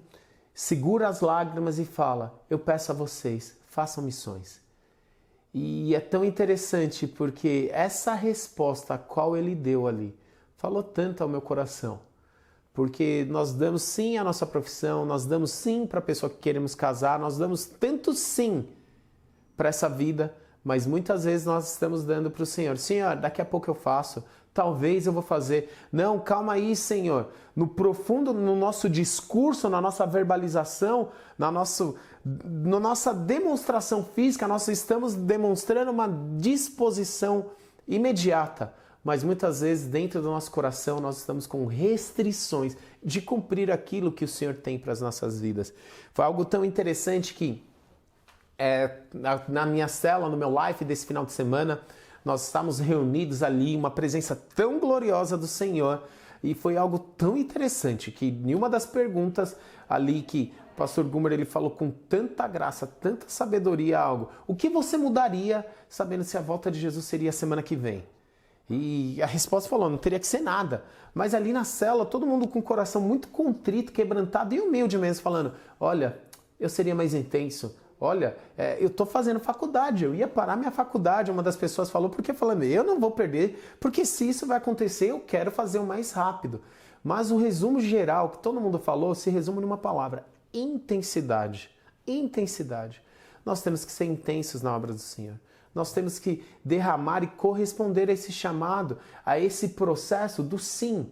segura 0.53 1.09
as 1.09 1.21
lágrimas 1.21 1.79
e 1.79 1.85
fala: 1.85 2.43
Eu 2.51 2.59
peço 2.59 2.91
a 2.91 2.95
vocês, 2.95 3.57
façam 3.67 4.03
missões. 4.03 4.61
E 5.55 5.95
é 5.95 6.01
tão 6.01 6.25
interessante 6.25 7.07
porque 7.07 7.71
essa 7.73 8.13
resposta 8.13 8.95
a 8.95 8.99
qual 8.99 9.37
ele 9.37 9.55
deu 9.55 9.87
ali 9.87 10.15
falou 10.57 10.83
tanto 10.83 11.23
ao 11.23 11.29
meu 11.29 11.41
coração 11.41 12.01
porque 12.77 13.27
nós 13.31 13.55
damos 13.55 13.81
sim 13.81 14.19
à 14.19 14.23
nossa 14.23 14.45
profissão, 14.45 15.07
nós 15.07 15.25
damos 15.25 15.51
sim 15.51 15.87
para 15.87 15.99
a 15.99 16.03
pessoa 16.03 16.29
que 16.29 16.37
queremos 16.37 16.75
casar, 16.75 17.19
nós 17.19 17.39
damos 17.39 17.65
tanto 17.65 18.13
sim 18.13 18.69
para 19.57 19.71
essa 19.71 19.89
vida, 19.89 20.37
mas 20.63 20.87
muitas 20.87 21.25
vezes 21.25 21.47
nós 21.47 21.73
estamos 21.73 22.05
dando 22.05 22.31
para 22.31 22.43
o 22.43 22.47
Senhor: 22.47 22.77
Senhor, 22.77 23.17
daqui 23.17 23.41
a 23.41 23.47
pouco 23.47 23.71
eu 23.71 23.75
faço, 23.75 24.23
talvez 24.53 25.07
eu 25.07 25.13
vou 25.15 25.23
fazer. 25.23 25.73
Não, 25.91 26.19
calma 26.19 26.53
aí, 26.53 26.77
Senhor. 26.77 27.31
No 27.57 27.67
profundo, 27.67 28.35
no 28.35 28.55
nosso 28.55 28.91
discurso, 28.91 29.71
na 29.71 29.81
nossa 29.81 30.05
verbalização, 30.05 31.09
na, 31.39 31.51
nosso, 31.51 31.97
na 32.23 32.79
nossa 32.79 33.15
demonstração 33.15 34.05
física, 34.05 34.47
nós 34.47 34.69
estamos 34.69 35.15
demonstrando 35.15 35.91
uma 35.91 36.11
disposição 36.37 37.47
imediata 37.89 38.75
mas 39.07 39.23
muitas 39.23 39.61
vezes 39.61 39.87
dentro 39.87 40.21
do 40.21 40.27
nosso 40.27 40.51
coração 40.51 40.99
nós 40.99 41.19
estamos 41.19 41.47
com 41.47 41.65
restrições 41.65 42.77
de 43.01 43.23
cumprir 43.23 43.71
aquilo 43.71 44.11
que 44.11 44.25
o 44.25 44.29
Senhor 44.29 44.53
tem 44.53 44.81
para 44.81 44.93
as 44.93 45.01
nossas 45.01 45.41
vidas. 45.41 45.73
Foi 46.13 46.25
algo 46.25 46.45
tão 46.45 46.65
interessante 46.65 47.33
que 47.33 47.63
é, 48.59 48.97
na, 49.15 49.41
na 49.47 49.65
minha 49.65 49.87
cela, 49.87 50.29
no 50.29 50.37
meu 50.37 50.51
live 50.51 50.85
desse 50.85 51.07
final 51.07 51.25
de 51.25 51.31
semana, 51.31 51.83
nós 52.25 52.47
estávamos 52.47 52.81
reunidos 52.81 53.45
ali, 53.45 53.77
uma 53.77 53.93
presença 53.93 54.35
tão 54.35 54.81
gloriosa 54.81 55.39
do 55.39 55.47
Senhor, 55.47 56.03
e 56.43 56.53
foi 56.53 56.77
algo 56.77 56.99
tão 56.99 57.37
interessante 57.37 58.11
que 58.11 58.33
nenhuma 58.33 58.69
das 58.69 58.87
perguntas 58.87 59.55
ali 59.89 60.21
que 60.21 60.53
o 60.73 60.77
pastor 60.77 61.05
Gumer 61.05 61.33
ele 61.33 61.45
falou 61.45 61.71
com 61.71 61.93
tanta 61.93 62.49
graça, 62.49 62.89
tanta 62.89 63.29
sabedoria 63.29 64.01
algo. 64.01 64.31
O 64.49 64.57
que 64.57 64.69
você 64.69 64.97
mudaria 64.97 65.65
sabendo 65.89 66.25
se 66.25 66.37
a 66.37 66.41
volta 66.41 66.73
de 66.73 66.81
Jesus 66.81 67.05
seria 67.05 67.31
a 67.31 67.33
semana 67.33 67.63
que 67.63 67.77
vem? 67.77 68.05
E 68.69 69.23
a 69.23 69.27
resposta 69.27 69.69
falou: 69.69 69.89
não 69.89 69.99
teria 69.99 70.19
que 70.19 70.27
ser 70.27 70.41
nada. 70.41 70.85
Mas 71.15 71.35
ali 71.35 71.53
na 71.53 71.65
cela, 71.65 72.05
todo 72.05 72.27
mundo 72.27 72.47
com 72.49 72.59
o 72.59 72.63
coração 72.63 73.01
muito 73.01 73.29
contrito, 73.29 73.93
quebrantado 73.93 74.55
e 74.55 74.61
humilde 74.61 74.99
mesmo, 74.99 75.23
falando: 75.23 75.53
olha, 75.79 76.19
eu 76.59 76.69
seria 76.69 76.95
mais 76.95 77.15
intenso. 77.15 77.77
Olha, 77.99 78.37
é, 78.59 78.77
eu 78.79 78.89
estou 78.89 79.07
fazendo 79.07 79.41
faculdade, 79.41 80.05
eu 80.05 80.15
ia 80.15 80.29
parar 80.29 80.55
minha 80.57 80.71
faculdade. 80.71 81.31
Uma 81.31 81.43
das 81.43 81.57
pessoas 81.57 81.89
falou, 81.89 82.11
porque 82.11 82.35
falando, 82.35 82.65
eu 82.65 82.85
não 82.85 83.01
vou 83.01 83.11
perder, 83.11 83.77
porque 83.81 84.05
se 84.05 84.29
isso 84.29 84.47
vai 84.47 84.59
acontecer, 84.59 85.11
eu 85.11 85.21
quero 85.21 85.51
fazer 85.51 85.79
o 85.79 85.87
mais 85.87 86.13
rápido. 86.13 86.61
Mas 87.03 87.31
o 87.31 87.39
resumo 87.39 87.81
geral 87.81 88.31
que 88.31 88.39
todo 88.39 88.61
mundo 88.61 88.79
falou 88.79 89.15
se 89.15 89.31
resume 89.31 89.61
numa 89.61 89.79
palavra: 89.79 90.27
intensidade. 90.53 91.71
Intensidade. 92.07 93.03
Nós 93.45 93.63
temos 93.63 93.85
que 93.85 93.93
ser 93.93 94.05
intensos 94.05 94.61
na 94.61 94.77
obra 94.77 94.93
do 94.93 94.99
Senhor. 94.99 95.39
Nós 95.77 95.93
temos 95.93 96.19
que 96.19 96.43
derramar 96.65 97.23
e 97.23 97.27
corresponder 97.27 98.09
a 98.09 98.13
esse 98.15 98.33
chamado, 98.33 98.97
a 99.27 99.39
esse 99.39 99.69
processo 99.69 100.43
do 100.43 100.59
sim. 100.59 101.07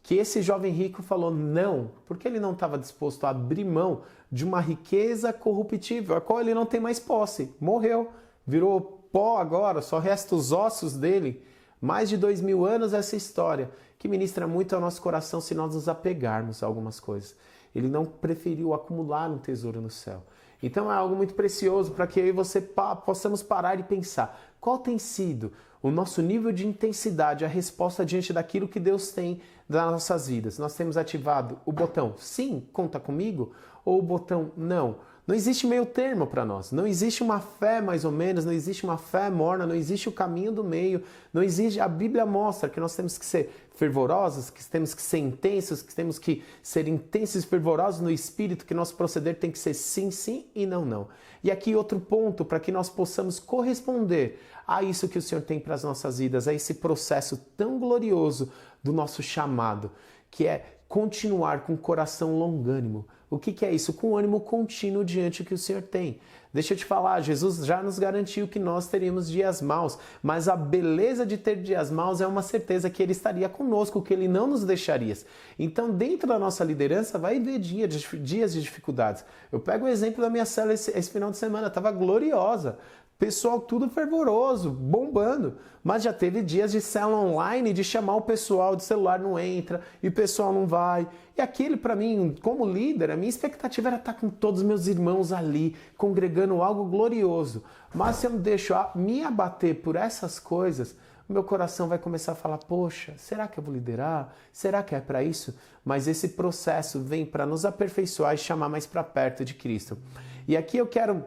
Que 0.00 0.14
esse 0.14 0.42
jovem 0.42 0.72
rico 0.72 1.02
falou 1.02 1.28
não, 1.28 1.90
porque 2.06 2.28
ele 2.28 2.38
não 2.38 2.52
estava 2.52 2.78
disposto 2.78 3.24
a 3.24 3.30
abrir 3.30 3.64
mão 3.64 4.02
de 4.30 4.44
uma 4.44 4.60
riqueza 4.60 5.32
corruptível, 5.32 6.14
a 6.14 6.20
qual 6.20 6.40
ele 6.40 6.54
não 6.54 6.64
tem 6.64 6.78
mais 6.78 7.00
posse. 7.00 7.52
Morreu, 7.60 8.12
virou 8.46 9.02
pó 9.10 9.38
agora, 9.38 9.82
só 9.82 9.98
resta 9.98 10.36
os 10.36 10.52
ossos 10.52 10.94
dele. 10.96 11.42
Mais 11.80 12.08
de 12.08 12.16
dois 12.16 12.40
mil 12.40 12.64
anos 12.64 12.94
essa 12.94 13.16
história, 13.16 13.72
que 13.98 14.06
ministra 14.06 14.46
muito 14.46 14.72
ao 14.72 14.80
nosso 14.80 15.02
coração 15.02 15.40
se 15.40 15.52
nós 15.52 15.74
nos 15.74 15.88
apegarmos 15.88 16.62
a 16.62 16.66
algumas 16.66 17.00
coisas. 17.00 17.34
Ele 17.74 17.88
não 17.88 18.04
preferiu 18.04 18.72
acumular 18.72 19.28
um 19.28 19.38
tesouro 19.38 19.80
no 19.80 19.90
céu. 19.90 20.22
Então 20.66 20.90
é 20.90 20.94
algo 20.94 21.14
muito 21.14 21.34
precioso 21.34 21.92
para 21.92 22.06
que 22.06 22.20
eu 22.20 22.26
e 22.26 22.32
você 22.32 22.60
possamos 23.04 23.42
parar 23.42 23.78
e 23.78 23.84
pensar 23.84 24.38
qual 24.60 24.78
tem 24.78 24.98
sido 24.98 25.52
o 25.82 25.90
nosso 25.90 26.20
nível 26.20 26.50
de 26.50 26.66
intensidade, 26.66 27.44
a 27.44 27.48
resposta 27.48 28.04
diante 28.04 28.32
daquilo 28.32 28.66
que 28.66 28.80
Deus 28.80 29.12
tem 29.12 29.40
das 29.68 29.90
nossas 29.90 30.26
vidas. 30.26 30.58
Nós 30.58 30.74
temos 30.74 30.96
ativado 30.96 31.58
o 31.64 31.70
botão 31.70 32.14
sim, 32.16 32.66
conta 32.72 32.98
comigo, 32.98 33.52
ou 33.84 34.00
o 34.00 34.02
botão 34.02 34.50
não. 34.56 34.96
Não 35.26 35.34
existe 35.34 35.66
meio 35.66 35.84
termo 35.84 36.24
para 36.24 36.44
nós. 36.44 36.70
Não 36.70 36.86
existe 36.86 37.20
uma 37.20 37.40
fé 37.40 37.80
mais 37.80 38.04
ou 38.04 38.12
menos, 38.12 38.44
não 38.44 38.52
existe 38.52 38.84
uma 38.84 38.96
fé 38.96 39.28
morna, 39.28 39.66
não 39.66 39.74
existe 39.74 40.08
o 40.08 40.12
caminho 40.12 40.52
do 40.52 40.62
meio, 40.62 41.02
não 41.32 41.42
existe. 41.42 41.80
A 41.80 41.88
Bíblia 41.88 42.24
mostra 42.24 42.70
que 42.70 42.78
nós 42.78 42.94
temos 42.94 43.18
que 43.18 43.26
ser 43.26 43.68
fervorosos, 43.74 44.50
que 44.50 44.64
temos 44.64 44.94
que 44.94 45.02
ser 45.02 45.18
intensos, 45.18 45.82
que 45.82 45.92
temos 45.92 46.16
que 46.16 46.44
ser 46.62 46.86
intensos 46.86 47.42
e 47.42 47.46
fervorosos 47.46 48.00
no 48.00 48.10
espírito, 48.10 48.64
que 48.64 48.72
nosso 48.72 48.94
proceder 48.94 49.36
tem 49.36 49.50
que 49.50 49.58
ser 49.58 49.74
sim, 49.74 50.12
sim 50.12 50.46
e 50.54 50.64
não, 50.64 50.84
não. 50.84 51.08
E 51.42 51.50
aqui 51.50 51.74
outro 51.74 51.98
ponto 51.98 52.44
para 52.44 52.60
que 52.60 52.70
nós 52.70 52.88
possamos 52.88 53.40
corresponder 53.40 54.40
a 54.64 54.84
isso 54.84 55.08
que 55.08 55.18
o 55.18 55.22
Senhor 55.22 55.40
tem 55.42 55.58
para 55.58 55.74
as 55.74 55.82
nossas 55.82 56.18
vidas, 56.18 56.46
a 56.46 56.54
esse 56.54 56.74
processo 56.74 57.36
tão 57.56 57.80
glorioso 57.80 58.52
do 58.80 58.92
nosso 58.92 59.24
chamado, 59.24 59.90
que 60.30 60.46
é 60.46 60.78
continuar 60.88 61.64
com 61.64 61.74
o 61.74 61.78
coração 61.78 62.38
longânimo 62.38 63.08
O 63.28 63.38
que, 63.38 63.52
que 63.52 63.64
é 63.64 63.72
isso? 63.72 63.92
Com 63.92 64.16
ânimo 64.16 64.40
contínuo 64.40 65.04
diante 65.04 65.44
que 65.44 65.54
o 65.54 65.58
Senhor 65.58 65.82
tem. 65.82 66.18
Deixa 66.56 66.72
eu 66.72 66.78
te 66.78 66.86
falar, 66.86 67.20
Jesus 67.20 67.66
já 67.66 67.82
nos 67.82 67.98
garantiu 67.98 68.48
que 68.48 68.58
nós 68.58 68.86
teríamos 68.86 69.28
dias 69.28 69.60
maus, 69.60 69.98
mas 70.22 70.48
a 70.48 70.56
beleza 70.56 71.26
de 71.26 71.36
ter 71.36 71.56
dias 71.56 71.90
maus 71.90 72.22
é 72.22 72.26
uma 72.26 72.40
certeza 72.40 72.88
que 72.88 73.02
Ele 73.02 73.12
estaria 73.12 73.46
conosco, 73.46 74.00
que 74.00 74.14
Ele 74.14 74.26
não 74.26 74.46
nos 74.46 74.64
deixaria. 74.64 75.14
Então, 75.58 75.90
dentro 75.90 76.26
da 76.26 76.38
nossa 76.38 76.64
liderança, 76.64 77.18
vai 77.18 77.36
haver 77.36 77.58
dias 77.58 78.54
de 78.54 78.62
dificuldades. 78.62 79.22
Eu 79.52 79.60
pego 79.60 79.84
o 79.84 79.88
exemplo 79.88 80.22
da 80.22 80.30
minha 80.30 80.46
célula 80.46 80.72
esse, 80.72 80.98
esse 80.98 81.10
final 81.10 81.30
de 81.30 81.36
semana, 81.36 81.66
estava 81.66 81.92
gloriosa. 81.92 82.78
Pessoal 83.18 83.60
tudo 83.60 83.88
fervoroso, 83.88 84.70
bombando. 84.70 85.56
Mas 85.82 86.02
já 86.02 86.12
teve 86.12 86.42
dias 86.42 86.72
de 86.72 86.80
célula 86.80 87.18
online, 87.18 87.72
de 87.72 87.84
chamar 87.84 88.16
o 88.16 88.22
pessoal, 88.22 88.74
de 88.74 88.82
celular 88.82 89.20
não 89.20 89.38
entra, 89.38 89.80
e 90.02 90.08
o 90.08 90.12
pessoal 90.12 90.52
não 90.52 90.66
vai. 90.66 91.08
E 91.36 91.40
aquele, 91.40 91.76
para 91.76 91.94
mim, 91.94 92.34
como 92.42 92.66
líder, 92.66 93.10
a 93.12 93.16
minha 93.16 93.28
expectativa 93.28 93.88
era 93.88 93.96
estar 93.96 94.14
com 94.14 94.28
todos 94.28 94.60
os 94.60 94.66
meus 94.66 94.86
irmãos 94.88 95.32
ali, 95.32 95.76
congregando 95.96 96.45
algo 96.62 96.84
glorioso. 96.84 97.62
Mas 97.94 98.16
se 98.16 98.26
eu 98.26 98.38
deixo 98.38 98.74
me 98.94 99.24
abater 99.24 99.82
por 99.82 99.96
essas 99.96 100.38
coisas, 100.38 100.96
meu 101.28 101.42
coração 101.42 101.88
vai 101.88 101.98
começar 101.98 102.32
a 102.32 102.36
falar: 102.36 102.58
poxa, 102.58 103.14
será 103.16 103.48
que 103.48 103.58
eu 103.58 103.64
vou 103.64 103.74
liderar? 103.74 104.34
Será 104.52 104.82
que 104.82 104.94
é 104.94 105.00
para 105.00 105.24
isso? 105.24 105.56
Mas 105.84 106.06
esse 106.06 106.30
processo 106.30 107.00
vem 107.00 107.26
para 107.26 107.44
nos 107.44 107.64
aperfeiçoar 107.64 108.34
e 108.34 108.38
chamar 108.38 108.68
mais 108.68 108.86
para 108.86 109.02
perto 109.02 109.44
de 109.44 109.54
Cristo. 109.54 109.98
E 110.46 110.56
aqui 110.56 110.78
eu 110.78 110.86
quero 110.86 111.24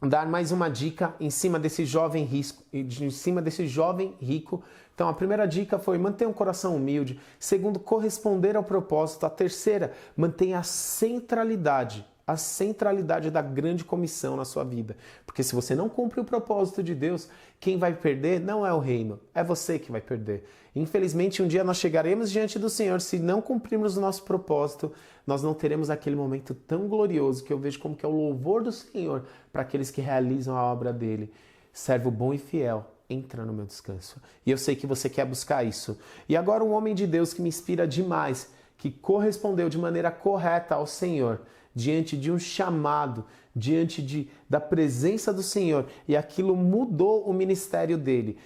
dar 0.00 0.28
mais 0.28 0.52
uma 0.52 0.70
dica 0.70 1.14
em 1.18 1.30
cima 1.30 1.58
desse 1.58 1.84
jovem 1.84 2.24
risco, 2.24 2.62
em 2.72 3.10
cima 3.10 3.42
desse 3.42 3.66
jovem 3.66 4.14
rico. 4.20 4.62
Então 4.94 5.08
a 5.08 5.14
primeira 5.14 5.46
dica 5.46 5.78
foi 5.78 5.98
manter 5.98 6.26
um 6.26 6.32
coração 6.32 6.76
humilde. 6.76 7.20
Segundo, 7.40 7.80
corresponder 7.80 8.56
ao 8.56 8.62
propósito. 8.62 9.26
A 9.26 9.30
terceira, 9.30 9.92
mantenha 10.16 10.60
a 10.60 10.62
centralidade 10.62 12.06
a 12.28 12.36
centralidade 12.36 13.30
da 13.30 13.40
grande 13.40 13.82
comissão 13.82 14.36
na 14.36 14.44
sua 14.44 14.62
vida. 14.62 14.94
Porque 15.24 15.42
se 15.42 15.54
você 15.54 15.74
não 15.74 15.88
cumpre 15.88 16.20
o 16.20 16.24
propósito 16.24 16.82
de 16.82 16.94
Deus, 16.94 17.26
quem 17.58 17.78
vai 17.78 17.94
perder 17.94 18.38
não 18.38 18.66
é 18.66 18.72
o 18.72 18.78
reino, 18.78 19.18
é 19.34 19.42
você 19.42 19.78
que 19.78 19.90
vai 19.90 20.02
perder. 20.02 20.44
Infelizmente, 20.76 21.42
um 21.42 21.48
dia 21.48 21.64
nós 21.64 21.78
chegaremos 21.78 22.30
diante 22.30 22.58
do 22.58 22.68
Senhor, 22.68 23.00
se 23.00 23.18
não 23.18 23.40
cumprirmos 23.40 23.96
o 23.96 24.00
nosso 24.02 24.24
propósito, 24.24 24.92
nós 25.26 25.42
não 25.42 25.54
teremos 25.54 25.88
aquele 25.88 26.16
momento 26.16 26.52
tão 26.52 26.86
glorioso 26.86 27.42
que 27.42 27.50
eu 27.50 27.58
vejo 27.58 27.78
como 27.78 27.96
que 27.96 28.04
é 28.04 28.08
o 28.08 28.12
louvor 28.12 28.62
do 28.62 28.72
Senhor 28.72 29.24
para 29.50 29.62
aqueles 29.62 29.90
que 29.90 30.02
realizam 30.02 30.54
a 30.54 30.62
obra 30.62 30.92
dele. 30.92 31.32
Servo 31.72 32.10
bom 32.10 32.34
e 32.34 32.38
fiel, 32.38 32.84
entra 33.08 33.42
no 33.42 33.54
meu 33.54 33.64
descanso. 33.64 34.20
E 34.44 34.50
eu 34.50 34.58
sei 34.58 34.76
que 34.76 34.86
você 34.86 35.08
quer 35.08 35.24
buscar 35.24 35.64
isso. 35.64 35.98
E 36.28 36.36
agora 36.36 36.62
um 36.62 36.72
homem 36.72 36.94
de 36.94 37.06
Deus 37.06 37.32
que 37.32 37.40
me 37.40 37.48
inspira 37.48 37.88
demais, 37.88 38.50
que 38.76 38.90
correspondeu 38.90 39.70
de 39.70 39.78
maneira 39.78 40.10
correta 40.10 40.74
ao 40.74 40.86
Senhor 40.86 41.40
diante 41.78 42.16
de 42.16 42.32
um 42.32 42.38
chamado, 42.40 43.24
diante 43.54 44.02
de, 44.02 44.28
da 44.50 44.60
presença 44.60 45.32
do 45.32 45.44
Senhor, 45.44 45.86
e 46.08 46.16
aquilo 46.16 46.56
mudou 46.56 47.22
o 47.22 47.32
ministério 47.32 47.96
dele. 47.96 48.36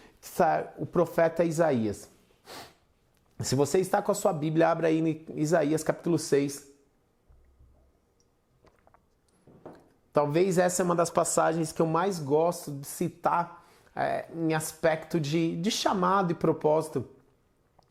O 0.77 0.85
profeta 0.85 1.43
Isaías. 1.43 2.11
Se 3.41 3.55
você 3.55 3.79
está 3.79 4.03
com 4.03 4.13
a 4.13 4.15
sua 4.15 4.35
Bíblia, 4.35 4.69
abra 4.69 4.89
aí 4.89 5.01
em 5.01 5.41
Isaías 5.41 5.83
capítulo 5.83 6.19
6. 6.19 6.71
Talvez 10.13 10.59
essa 10.59 10.83
é 10.83 10.85
uma 10.85 10.95
das 10.95 11.09
passagens 11.09 11.73
que 11.73 11.81
eu 11.81 11.87
mais 11.87 12.19
gosto 12.19 12.71
de 12.71 12.87
citar 12.87 13.65
é, 13.97 14.27
em 14.35 14.53
aspecto 14.53 15.19
de, 15.19 15.57
de 15.57 15.71
chamado 15.71 16.33
e 16.33 16.35
propósito. 16.35 17.09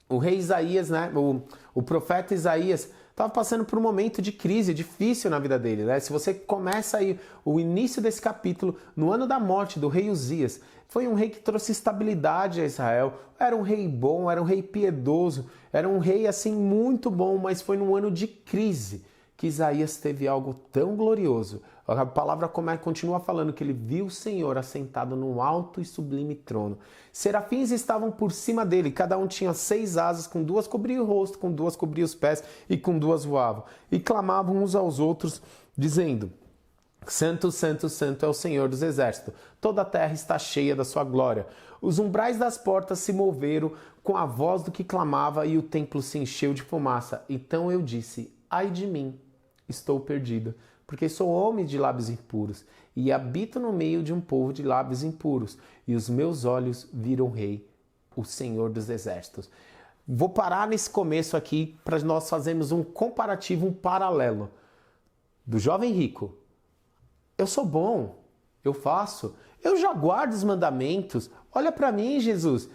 O 0.08 0.20
rei 0.20 0.38
Isaías, 0.38 0.92
né, 0.92 1.12
o, 1.16 1.42
o 1.74 1.82
profeta 1.82 2.36
Isaías, 2.36 2.92
estava 3.12 3.30
passando 3.30 3.63
por 3.63 3.77
um 3.77 3.82
momento 3.82 4.22
de 4.22 4.32
crise 4.32 4.74
difícil 4.74 5.30
na 5.30 5.38
vida 5.38 5.60
dele. 5.60 5.84
Né? 5.84 6.00
Se 6.00 6.12
você 6.12 6.34
começa 6.34 6.98
aí 6.98 7.20
o 7.46 7.60
início 7.60 8.01
desse 8.01 8.22
capítulo, 8.22 8.75
no 8.96 9.12
ano 9.12 9.27
da 9.27 9.39
morte 9.39 9.80
do 9.80 9.88
rei 9.88 10.10
Uzias, 10.10 10.60
foi 10.88 11.08
um 11.08 11.13
rei 11.13 11.30
que 11.30 11.39
trouxe 11.39 11.72
estabilidade 11.72 12.60
a 12.60 12.65
Israel. 12.65 13.13
Era 13.39 13.56
um 13.56 13.62
rei 13.62 13.88
bom, 13.88 14.30
era 14.30 14.41
um 14.41 14.46
rei 14.46 14.62
piedoso, 14.62 15.50
era 15.72 15.88
um 15.88 16.00
rei 16.00 16.27
assim 16.27 16.53
muito 16.53 17.10
bom, 17.10 17.38
mas 17.38 17.62
foi 17.62 17.77
num 17.77 17.96
ano 17.96 18.12
de 18.12 18.27
crise 18.27 19.06
que 19.38 19.48
Isaías 19.48 19.98
teve 19.98 20.27
algo 20.27 20.53
tão 20.72 20.96
glorioso. 20.96 21.62
A 22.00 22.06
palavra 22.06 22.48
continua 22.48 23.20
falando 23.20 23.54
que 23.54 23.64
ele 23.64 23.74
viu 23.74 24.06
o 24.06 24.12
Senhor 24.12 24.58
assentado 24.58 25.16
num 25.16 25.42
alto 25.42 25.82
e 25.82 25.86
sublime 25.86 26.36
trono. 26.36 26.78
Serafins 27.12 27.72
estavam 27.72 28.12
por 28.12 28.32
cima 28.32 28.66
dele, 28.66 28.92
cada 28.92 29.18
um 29.18 29.28
tinha 29.28 29.54
seis 29.54 29.98
asas, 29.98 30.28
com 30.28 30.44
duas 30.44 30.68
cobria 30.68 31.02
o 31.02 31.06
rosto, 31.06 31.38
com 31.38 31.52
duas 31.52 31.76
cobria 31.76 32.06
os 32.06 32.16
pés 32.16 32.44
e 32.70 32.78
com 32.78 32.98
duas 32.98 33.26
voavam. 33.26 33.64
E 33.92 34.00
clamavam 34.00 34.64
uns 34.64 34.76
aos 34.76 35.00
outros, 35.00 35.42
dizendo: 35.78 36.32
Santo, 37.08 37.52
Santo, 37.52 37.90
Santo 37.90 38.26
é 38.26 38.30
o 38.30 38.34
Senhor 38.34 38.70
dos 38.70 38.84
Exércitos. 38.84 39.34
Toda 39.60 39.82
a 39.82 39.86
terra 39.86 40.14
está 40.14 40.38
cheia 40.38 40.76
da 40.76 40.86
sua 40.86 41.04
glória. 41.04 41.48
Os 41.82 41.98
umbrais 41.98 42.38
das 42.38 42.58
portas 42.58 43.00
se 43.00 43.12
moveram 43.12 43.72
com 44.04 44.16
a 44.16 44.25
voz 44.25 44.64
do 44.64 44.72
que 44.72 44.84
clamava 44.84 45.46
e 45.46 45.58
o 45.58 45.64
templo 45.64 46.01
se 46.01 46.20
encheu 46.20 46.54
de 46.54 46.62
fumaça. 46.62 47.25
Então 47.27 47.72
eu 47.72 47.82
disse: 47.82 48.32
Ai 48.50 48.70
de 48.70 48.86
mim, 48.86 49.20
estou 49.68 50.00
perdida, 50.00 50.56
porque 50.92 51.08
sou 51.08 51.30
homem 51.30 51.64
de 51.66 51.77
lábios 51.77 52.10
impuros 52.10 52.66
e 52.94 53.14
habito 53.14 53.62
no 53.62 53.72
meio 53.72 54.04
de 54.04 54.12
um 54.12 54.20
povo 54.20 54.51
de 54.51 54.62
lábios 54.62 55.04
impuros, 55.04 55.58
e 55.88 55.96
os 55.96 56.10
meus 56.10 56.44
olhos 56.44 56.86
viram 56.92 57.27
o 57.27 57.32
Rei, 57.32 57.66
o 58.14 58.25
Senhor 58.25 58.70
dos 58.70 58.90
Exércitos. 58.90 59.50
Vou 60.06 60.27
parar 60.27 60.68
nesse 60.68 60.90
começo 60.90 61.38
aqui 61.38 61.80
para 61.86 61.98
nós 62.00 62.30
fazermos 62.30 62.74
um 62.74 62.84
comparativo, 62.84 63.68
um 63.68 63.72
paralelo 63.72 64.51
do 65.46 65.58
jovem 65.58 65.94
rico. 65.94 66.36
Eu 67.38 67.48
sou 67.48 67.66
bom, 67.66 68.22
eu 68.62 68.74
faço, 68.74 69.34
eu 69.64 69.77
já 69.77 69.94
guardo 69.94 70.34
os 70.34 70.44
mandamentos. 70.44 71.30
Olha 71.54 71.72
para 71.72 71.90
mim, 71.90 72.20
Jesus. 72.20 72.68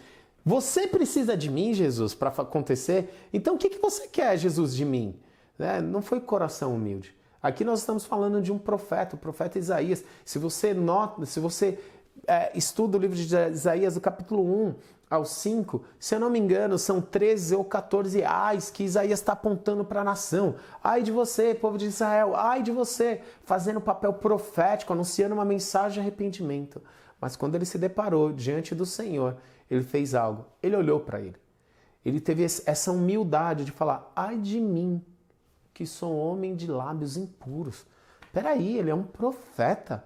Você 0.42 0.86
precisa 0.86 1.36
de 1.36 1.50
mim, 1.50 1.74
Jesus, 1.74 2.14
para 2.14 2.30
acontecer. 2.30 3.28
Então 3.30 3.56
o 3.56 3.58
que, 3.58 3.68
que 3.68 3.78
você 3.78 4.08
quer, 4.08 4.38
Jesus, 4.38 4.74
de 4.74 4.86
mim? 4.86 5.20
Né? 5.58 5.82
Não 5.82 6.00
foi 6.00 6.18
coração 6.18 6.74
humilde. 6.74 7.14
Aqui 7.46 7.64
nós 7.64 7.78
estamos 7.78 8.04
falando 8.04 8.42
de 8.42 8.50
um 8.52 8.58
profeta, 8.58 9.14
o 9.14 9.18
profeta 9.18 9.56
Isaías. 9.56 10.02
Se 10.24 10.36
você 10.36 10.74
nota, 10.74 11.24
se 11.26 11.38
você 11.38 11.78
é, 12.26 12.50
estuda 12.58 12.98
o 12.98 13.00
livro 13.00 13.16
de 13.16 13.22
Isaías, 13.22 13.94
do 13.94 14.00
capítulo 14.00 14.42
1 14.42 14.74
ao 15.08 15.24
5, 15.24 15.84
se 15.96 16.16
eu 16.16 16.18
não 16.18 16.28
me 16.28 16.40
engano, 16.40 16.76
são 16.76 17.00
13 17.00 17.54
ou 17.54 17.64
14 17.64 18.24
ais 18.24 18.68
que 18.68 18.82
Isaías 18.82 19.20
está 19.20 19.34
apontando 19.34 19.84
para 19.84 20.00
a 20.00 20.04
nação. 20.04 20.56
Ai 20.82 21.04
de 21.04 21.12
você, 21.12 21.54
povo 21.54 21.78
de 21.78 21.86
Israel, 21.86 22.34
ai 22.34 22.64
de 22.64 22.72
você, 22.72 23.20
fazendo 23.44 23.80
papel 23.80 24.12
profético, 24.14 24.92
anunciando 24.92 25.36
uma 25.36 25.44
mensagem 25.44 25.94
de 25.94 26.00
arrependimento. 26.00 26.82
Mas 27.20 27.36
quando 27.36 27.54
ele 27.54 27.64
se 27.64 27.78
deparou 27.78 28.32
diante 28.32 28.74
do 28.74 28.84
Senhor, 28.84 29.36
ele 29.70 29.84
fez 29.84 30.16
algo. 30.16 30.46
Ele 30.60 30.74
olhou 30.74 30.98
para 30.98 31.20
ele. 31.20 31.36
Ele 32.04 32.20
teve 32.20 32.42
essa 32.42 32.90
humildade 32.90 33.64
de 33.64 33.70
falar: 33.70 34.10
ai 34.16 34.36
de 34.36 34.60
mim, 34.60 35.00
que 35.76 35.84
sou 35.84 36.16
homem 36.16 36.56
de 36.56 36.66
lábios 36.66 37.18
impuros. 37.18 37.84
Peraí, 38.32 38.78
ele 38.78 38.88
é 38.88 38.94
um 38.94 39.02
profeta. 39.02 40.02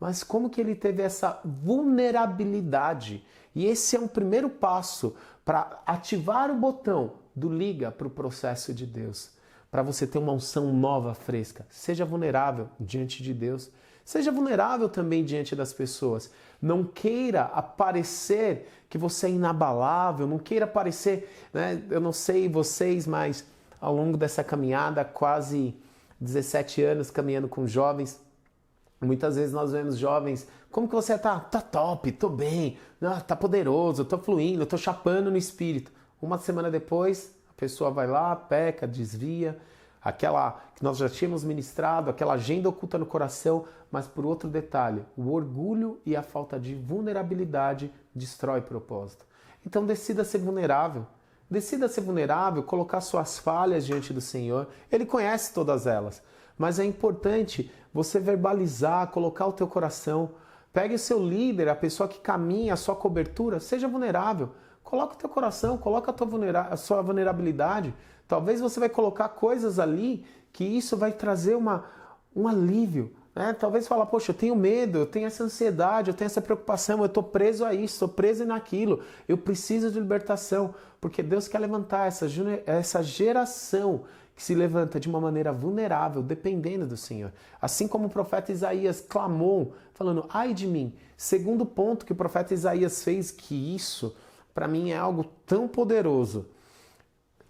Mas 0.00 0.24
como 0.24 0.48
que 0.48 0.58
ele 0.58 0.74
teve 0.74 1.02
essa 1.02 1.38
vulnerabilidade? 1.44 3.22
E 3.54 3.66
esse 3.66 3.96
é 3.96 4.00
um 4.00 4.08
primeiro 4.08 4.48
passo 4.48 5.14
para 5.44 5.82
ativar 5.84 6.50
o 6.50 6.54
botão 6.54 7.12
do 7.36 7.52
liga 7.52 7.92
para 7.92 8.06
o 8.06 8.10
processo 8.10 8.72
de 8.72 8.86
Deus. 8.86 9.32
Para 9.70 9.82
você 9.82 10.06
ter 10.06 10.16
uma 10.16 10.32
unção 10.32 10.72
nova, 10.72 11.12
fresca. 11.12 11.66
Seja 11.68 12.06
vulnerável 12.06 12.70
diante 12.80 13.22
de 13.22 13.34
Deus. 13.34 13.70
Seja 14.02 14.32
vulnerável 14.32 14.88
também 14.88 15.22
diante 15.22 15.54
das 15.54 15.74
pessoas. 15.74 16.30
Não 16.62 16.82
queira 16.82 17.42
aparecer 17.42 18.70
que 18.88 18.96
você 18.96 19.26
é 19.26 19.30
inabalável. 19.30 20.26
Não 20.26 20.38
queira 20.38 20.66
parecer, 20.66 21.30
né? 21.52 21.82
eu 21.90 22.00
não 22.00 22.10
sei 22.10 22.48
vocês, 22.48 23.06
mas 23.06 23.44
ao 23.80 23.94
longo 23.94 24.16
dessa 24.16 24.44
caminhada, 24.44 25.04
quase 25.04 25.74
17 26.20 26.82
anos 26.82 27.10
caminhando 27.10 27.48
com 27.48 27.66
jovens. 27.66 28.20
Muitas 29.00 29.36
vezes 29.36 29.52
nós 29.52 29.72
vemos 29.72 29.96
jovens, 29.96 30.46
como 30.70 30.86
que 30.86 30.94
você 30.94 31.18
tá? 31.18 31.40
Tá 31.40 31.60
top, 31.60 32.12
tô 32.12 32.28
bem, 32.28 32.78
ah, 33.00 33.20
tá 33.20 33.34
poderoso, 33.34 34.04
tô 34.04 34.18
fluindo, 34.18 34.66
tô 34.66 34.76
chapando 34.76 35.30
no 35.30 35.36
espírito. 35.38 35.90
Uma 36.20 36.36
semana 36.36 36.70
depois, 36.70 37.34
a 37.48 37.54
pessoa 37.54 37.90
vai 37.90 38.06
lá, 38.06 38.36
peca, 38.36 38.86
desvia, 38.86 39.58
aquela 40.02 40.62
que 40.74 40.84
nós 40.84 40.98
já 40.98 41.08
tínhamos 41.08 41.42
ministrado, 41.42 42.10
aquela 42.10 42.34
agenda 42.34 42.68
oculta 42.68 42.98
no 42.98 43.06
coração, 43.06 43.64
mas 43.90 44.06
por 44.06 44.26
outro 44.26 44.48
detalhe, 44.48 45.04
o 45.16 45.32
orgulho 45.32 46.00
e 46.04 46.14
a 46.14 46.22
falta 46.22 46.60
de 46.60 46.74
vulnerabilidade 46.74 47.90
destrói 48.14 48.60
propósito. 48.60 49.24
Então 49.64 49.84
decida 49.84 50.24
ser 50.24 50.38
vulnerável. 50.38 51.06
Decida 51.50 51.88
ser 51.88 52.02
vulnerável, 52.02 52.62
colocar 52.62 53.00
suas 53.00 53.38
falhas 53.38 53.84
diante 53.84 54.12
do 54.12 54.20
Senhor. 54.20 54.68
Ele 54.90 55.04
conhece 55.04 55.52
todas 55.52 55.84
elas. 55.84 56.22
Mas 56.56 56.78
é 56.78 56.84
importante 56.84 57.72
você 57.92 58.20
verbalizar, 58.20 59.08
colocar 59.08 59.46
o 59.46 59.52
teu 59.52 59.66
coração. 59.66 60.30
Pegue 60.72 60.94
o 60.94 60.98
seu 60.98 61.18
líder, 61.18 61.68
a 61.68 61.74
pessoa 61.74 62.08
que 62.08 62.20
caminha, 62.20 62.74
a 62.74 62.76
sua 62.76 62.94
cobertura, 62.94 63.58
seja 63.58 63.88
vulnerável. 63.88 64.50
Coloca 64.84 65.14
o 65.14 65.18
teu 65.18 65.28
coração, 65.28 65.76
coloca 65.76 66.12
a, 66.12 66.14
tua 66.14 66.26
vulnera 66.26 66.60
a 66.62 66.76
sua 66.76 67.02
vulnerabilidade. 67.02 67.92
Talvez 68.28 68.60
você 68.60 68.78
vai 68.78 68.88
colocar 68.88 69.28
coisas 69.30 69.80
ali 69.80 70.24
que 70.52 70.62
isso 70.62 70.96
vai 70.96 71.10
trazer 71.10 71.56
uma, 71.56 71.84
um 72.34 72.46
alívio. 72.46 73.12
Né? 73.34 73.52
Talvez 73.52 73.86
falar, 73.86 74.06
poxa, 74.06 74.30
eu 74.30 74.34
tenho 74.34 74.56
medo, 74.56 74.98
eu 74.98 75.06
tenho 75.06 75.26
essa 75.26 75.44
ansiedade, 75.44 76.10
eu 76.10 76.14
tenho 76.14 76.26
essa 76.26 76.40
preocupação, 76.40 77.00
eu 77.00 77.06
estou 77.06 77.22
preso 77.22 77.64
a 77.64 77.72
isso, 77.72 77.94
estou 77.94 78.08
preso 78.08 78.44
naquilo, 78.44 79.02
eu 79.28 79.38
preciso 79.38 79.90
de 79.90 80.00
libertação, 80.00 80.74
porque 81.00 81.22
Deus 81.22 81.48
quer 81.48 81.60
levantar 81.60 82.06
essa, 82.06 82.26
essa 82.66 83.02
geração 83.02 84.04
que 84.34 84.42
se 84.42 84.54
levanta 84.54 84.98
de 84.98 85.08
uma 85.08 85.20
maneira 85.20 85.52
vulnerável, 85.52 86.22
dependendo 86.22 86.86
do 86.86 86.96
Senhor. 86.96 87.30
Assim 87.60 87.86
como 87.86 88.06
o 88.06 88.10
profeta 88.10 88.50
Isaías 88.50 89.00
clamou, 89.00 89.74
falando, 89.92 90.24
ai 90.30 90.54
de 90.54 90.66
mim. 90.66 90.94
Segundo 91.14 91.66
ponto 91.66 92.06
que 92.06 92.12
o 92.12 92.16
profeta 92.16 92.54
Isaías 92.54 93.04
fez, 93.04 93.30
que 93.30 93.74
isso, 93.74 94.16
para 94.54 94.66
mim, 94.66 94.90
é 94.90 94.96
algo 94.96 95.24
tão 95.44 95.68
poderoso. 95.68 96.46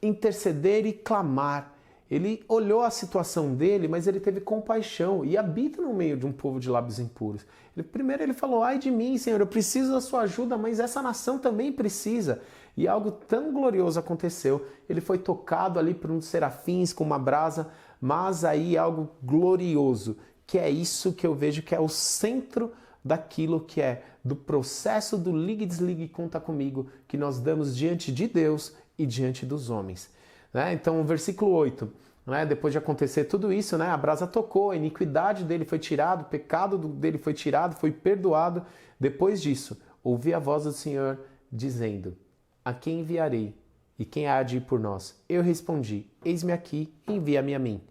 Interceder 0.02 0.84
e 0.84 0.92
clamar 0.92 1.69
ele 2.10 2.44
olhou 2.48 2.82
a 2.82 2.90
situação 2.90 3.54
dele, 3.54 3.86
mas 3.86 4.08
ele 4.08 4.18
teve 4.18 4.40
compaixão 4.40 5.24
e 5.24 5.38
habita 5.38 5.80
no 5.80 5.94
meio 5.94 6.16
de 6.16 6.26
um 6.26 6.32
povo 6.32 6.58
de 6.58 6.68
lábios 6.68 6.98
impuros. 6.98 7.46
Ele, 7.76 7.86
primeiro 7.86 8.22
ele 8.22 8.32
falou: 8.32 8.64
Ai 8.64 8.78
de 8.78 8.90
mim, 8.90 9.16
Senhor, 9.16 9.40
eu 9.40 9.46
preciso 9.46 9.92
da 9.92 10.00
sua 10.00 10.22
ajuda, 10.22 10.58
mas 10.58 10.80
essa 10.80 11.00
nação 11.00 11.38
também 11.38 11.70
precisa. 11.70 12.42
E 12.76 12.88
algo 12.88 13.12
tão 13.12 13.52
glorioso 13.52 14.00
aconteceu. 14.00 14.66
Ele 14.88 15.00
foi 15.00 15.18
tocado 15.18 15.78
ali 15.78 15.94
por 15.94 16.10
dos 16.10 16.24
serafins 16.24 16.92
com 16.92 17.04
uma 17.04 17.18
brasa, 17.18 17.70
mas 18.00 18.44
aí 18.44 18.76
algo 18.76 19.10
glorioso, 19.22 20.16
que 20.46 20.58
é 20.58 20.68
isso 20.68 21.12
que 21.12 21.26
eu 21.26 21.34
vejo 21.34 21.62
que 21.62 21.74
é 21.74 21.80
o 21.80 21.88
centro 21.88 22.72
daquilo 23.04 23.60
que 23.60 23.80
é 23.80 24.02
do 24.24 24.34
processo 24.34 25.16
do 25.16 25.34
ligue, 25.34 25.64
desligue, 25.64 26.08
conta 26.08 26.40
comigo, 26.40 26.88
que 27.06 27.16
nós 27.16 27.38
damos 27.38 27.76
diante 27.76 28.12
de 28.12 28.26
Deus 28.26 28.74
e 28.98 29.06
diante 29.06 29.46
dos 29.46 29.70
homens. 29.70 30.10
Né? 30.52 30.72
Então, 30.72 31.04
versículo 31.04 31.52
8, 31.52 31.92
né? 32.26 32.44
depois 32.44 32.72
de 32.72 32.78
acontecer 32.78 33.24
tudo 33.24 33.52
isso, 33.52 33.78
né? 33.78 33.88
a 33.88 33.96
brasa 33.96 34.26
tocou, 34.26 34.70
a 34.70 34.76
iniquidade 34.76 35.44
dele 35.44 35.64
foi 35.64 35.78
tirada, 35.78 36.22
o 36.22 36.26
pecado 36.26 36.76
dele 36.76 37.18
foi 37.18 37.34
tirado, 37.34 37.76
foi 37.76 37.90
perdoado. 37.90 38.64
Depois 38.98 39.40
disso, 39.40 39.80
ouvi 40.02 40.34
a 40.34 40.38
voz 40.38 40.64
do 40.64 40.72
Senhor 40.72 41.18
dizendo: 41.50 42.16
A 42.64 42.72
quem 42.72 43.00
enviarei? 43.00 43.58
E 43.98 44.04
quem 44.04 44.26
há 44.26 44.42
de 44.42 44.56
ir 44.56 44.62
por 44.62 44.80
nós? 44.80 45.22
Eu 45.28 45.42
respondi: 45.42 46.06
Eis-me 46.24 46.52
aqui, 46.52 46.92
envia-me 47.06 47.54
a 47.54 47.58
mim. 47.58 47.82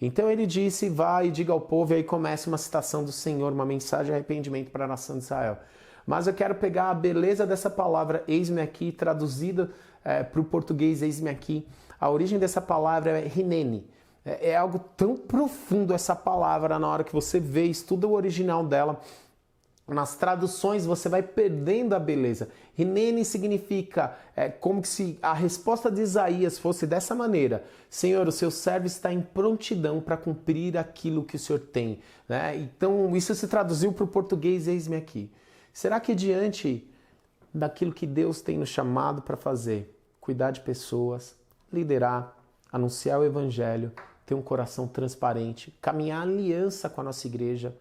Então 0.00 0.30
ele 0.30 0.46
disse: 0.46 0.88
Vá 0.88 1.24
e 1.24 1.30
diga 1.30 1.52
ao 1.52 1.60
povo, 1.60 1.92
e 1.92 1.96
aí 1.96 2.04
começa 2.04 2.48
uma 2.48 2.58
citação 2.58 3.04
do 3.04 3.12
Senhor, 3.12 3.52
uma 3.52 3.64
mensagem 3.64 4.06
de 4.06 4.12
arrependimento 4.12 4.70
para 4.70 4.84
a 4.84 4.88
nação 4.88 5.18
de 5.18 5.24
Israel. 5.24 5.58
Mas 6.06 6.26
eu 6.26 6.34
quero 6.34 6.54
pegar 6.54 6.90
a 6.90 6.94
beleza 6.94 7.46
dessa 7.46 7.68
palavra, 7.68 8.22
eis-me 8.28 8.60
aqui, 8.60 8.92
traduzida 8.92 9.70
é, 10.04 10.22
para 10.22 10.40
o 10.40 10.44
português, 10.44 11.02
eis-me 11.02 11.28
aqui. 11.28 11.66
A 12.00 12.10
origem 12.10 12.38
dessa 12.38 12.60
palavra 12.60 13.18
é 13.18 13.26
rinene. 13.26 13.86
É, 14.24 14.50
é 14.50 14.56
algo 14.56 14.80
tão 14.96 15.16
profundo 15.16 15.94
essa 15.94 16.14
palavra 16.16 16.78
na 16.78 16.88
hora 16.88 17.04
que 17.04 17.12
você 17.12 17.38
vê, 17.38 17.64
estuda 17.64 18.06
o 18.06 18.12
original 18.12 18.64
dela. 18.64 19.00
Nas 19.88 20.16
traduções 20.16 20.84
você 20.84 21.08
vai 21.08 21.22
perdendo 21.22 21.94
a 21.94 21.98
beleza. 22.00 22.48
Rinene 22.74 23.24
significa 23.24 24.16
é, 24.34 24.48
como 24.48 24.84
se 24.84 25.16
a 25.22 25.32
resposta 25.32 25.88
de 25.88 26.02
Isaías 26.02 26.58
fosse 26.58 26.88
dessa 26.88 27.14
maneira: 27.14 27.64
Senhor, 27.88 28.26
o 28.26 28.32
seu 28.32 28.50
servo 28.50 28.88
está 28.88 29.12
em 29.12 29.20
prontidão 29.20 30.00
para 30.00 30.16
cumprir 30.16 30.76
aquilo 30.76 31.24
que 31.24 31.36
o 31.36 31.38
Senhor 31.38 31.60
tem. 31.60 32.00
Né? 32.28 32.56
Então 32.56 33.16
isso 33.16 33.32
se 33.32 33.46
traduziu 33.46 33.92
para 33.92 34.04
o 34.04 34.08
português, 34.08 34.66
eis-me 34.66 34.96
aqui. 34.96 35.30
Será 35.72 36.00
que 36.00 36.16
diante 36.16 36.90
daquilo 37.54 37.92
que 37.92 38.06
Deus 38.06 38.40
tem 38.40 38.58
nos 38.58 38.68
chamado 38.68 39.22
para 39.22 39.36
fazer, 39.36 39.96
cuidar 40.20 40.50
de 40.50 40.60
pessoas, 40.60 41.36
liderar, 41.72 42.36
anunciar 42.72 43.20
o 43.20 43.24
evangelho, 43.24 43.92
ter 44.24 44.34
um 44.34 44.42
coração 44.42 44.88
transparente, 44.88 45.76
caminhar 45.80 46.22
aliança 46.22 46.90
com 46.90 47.00
a 47.00 47.04
nossa 47.04 47.26
igreja. 47.26 47.74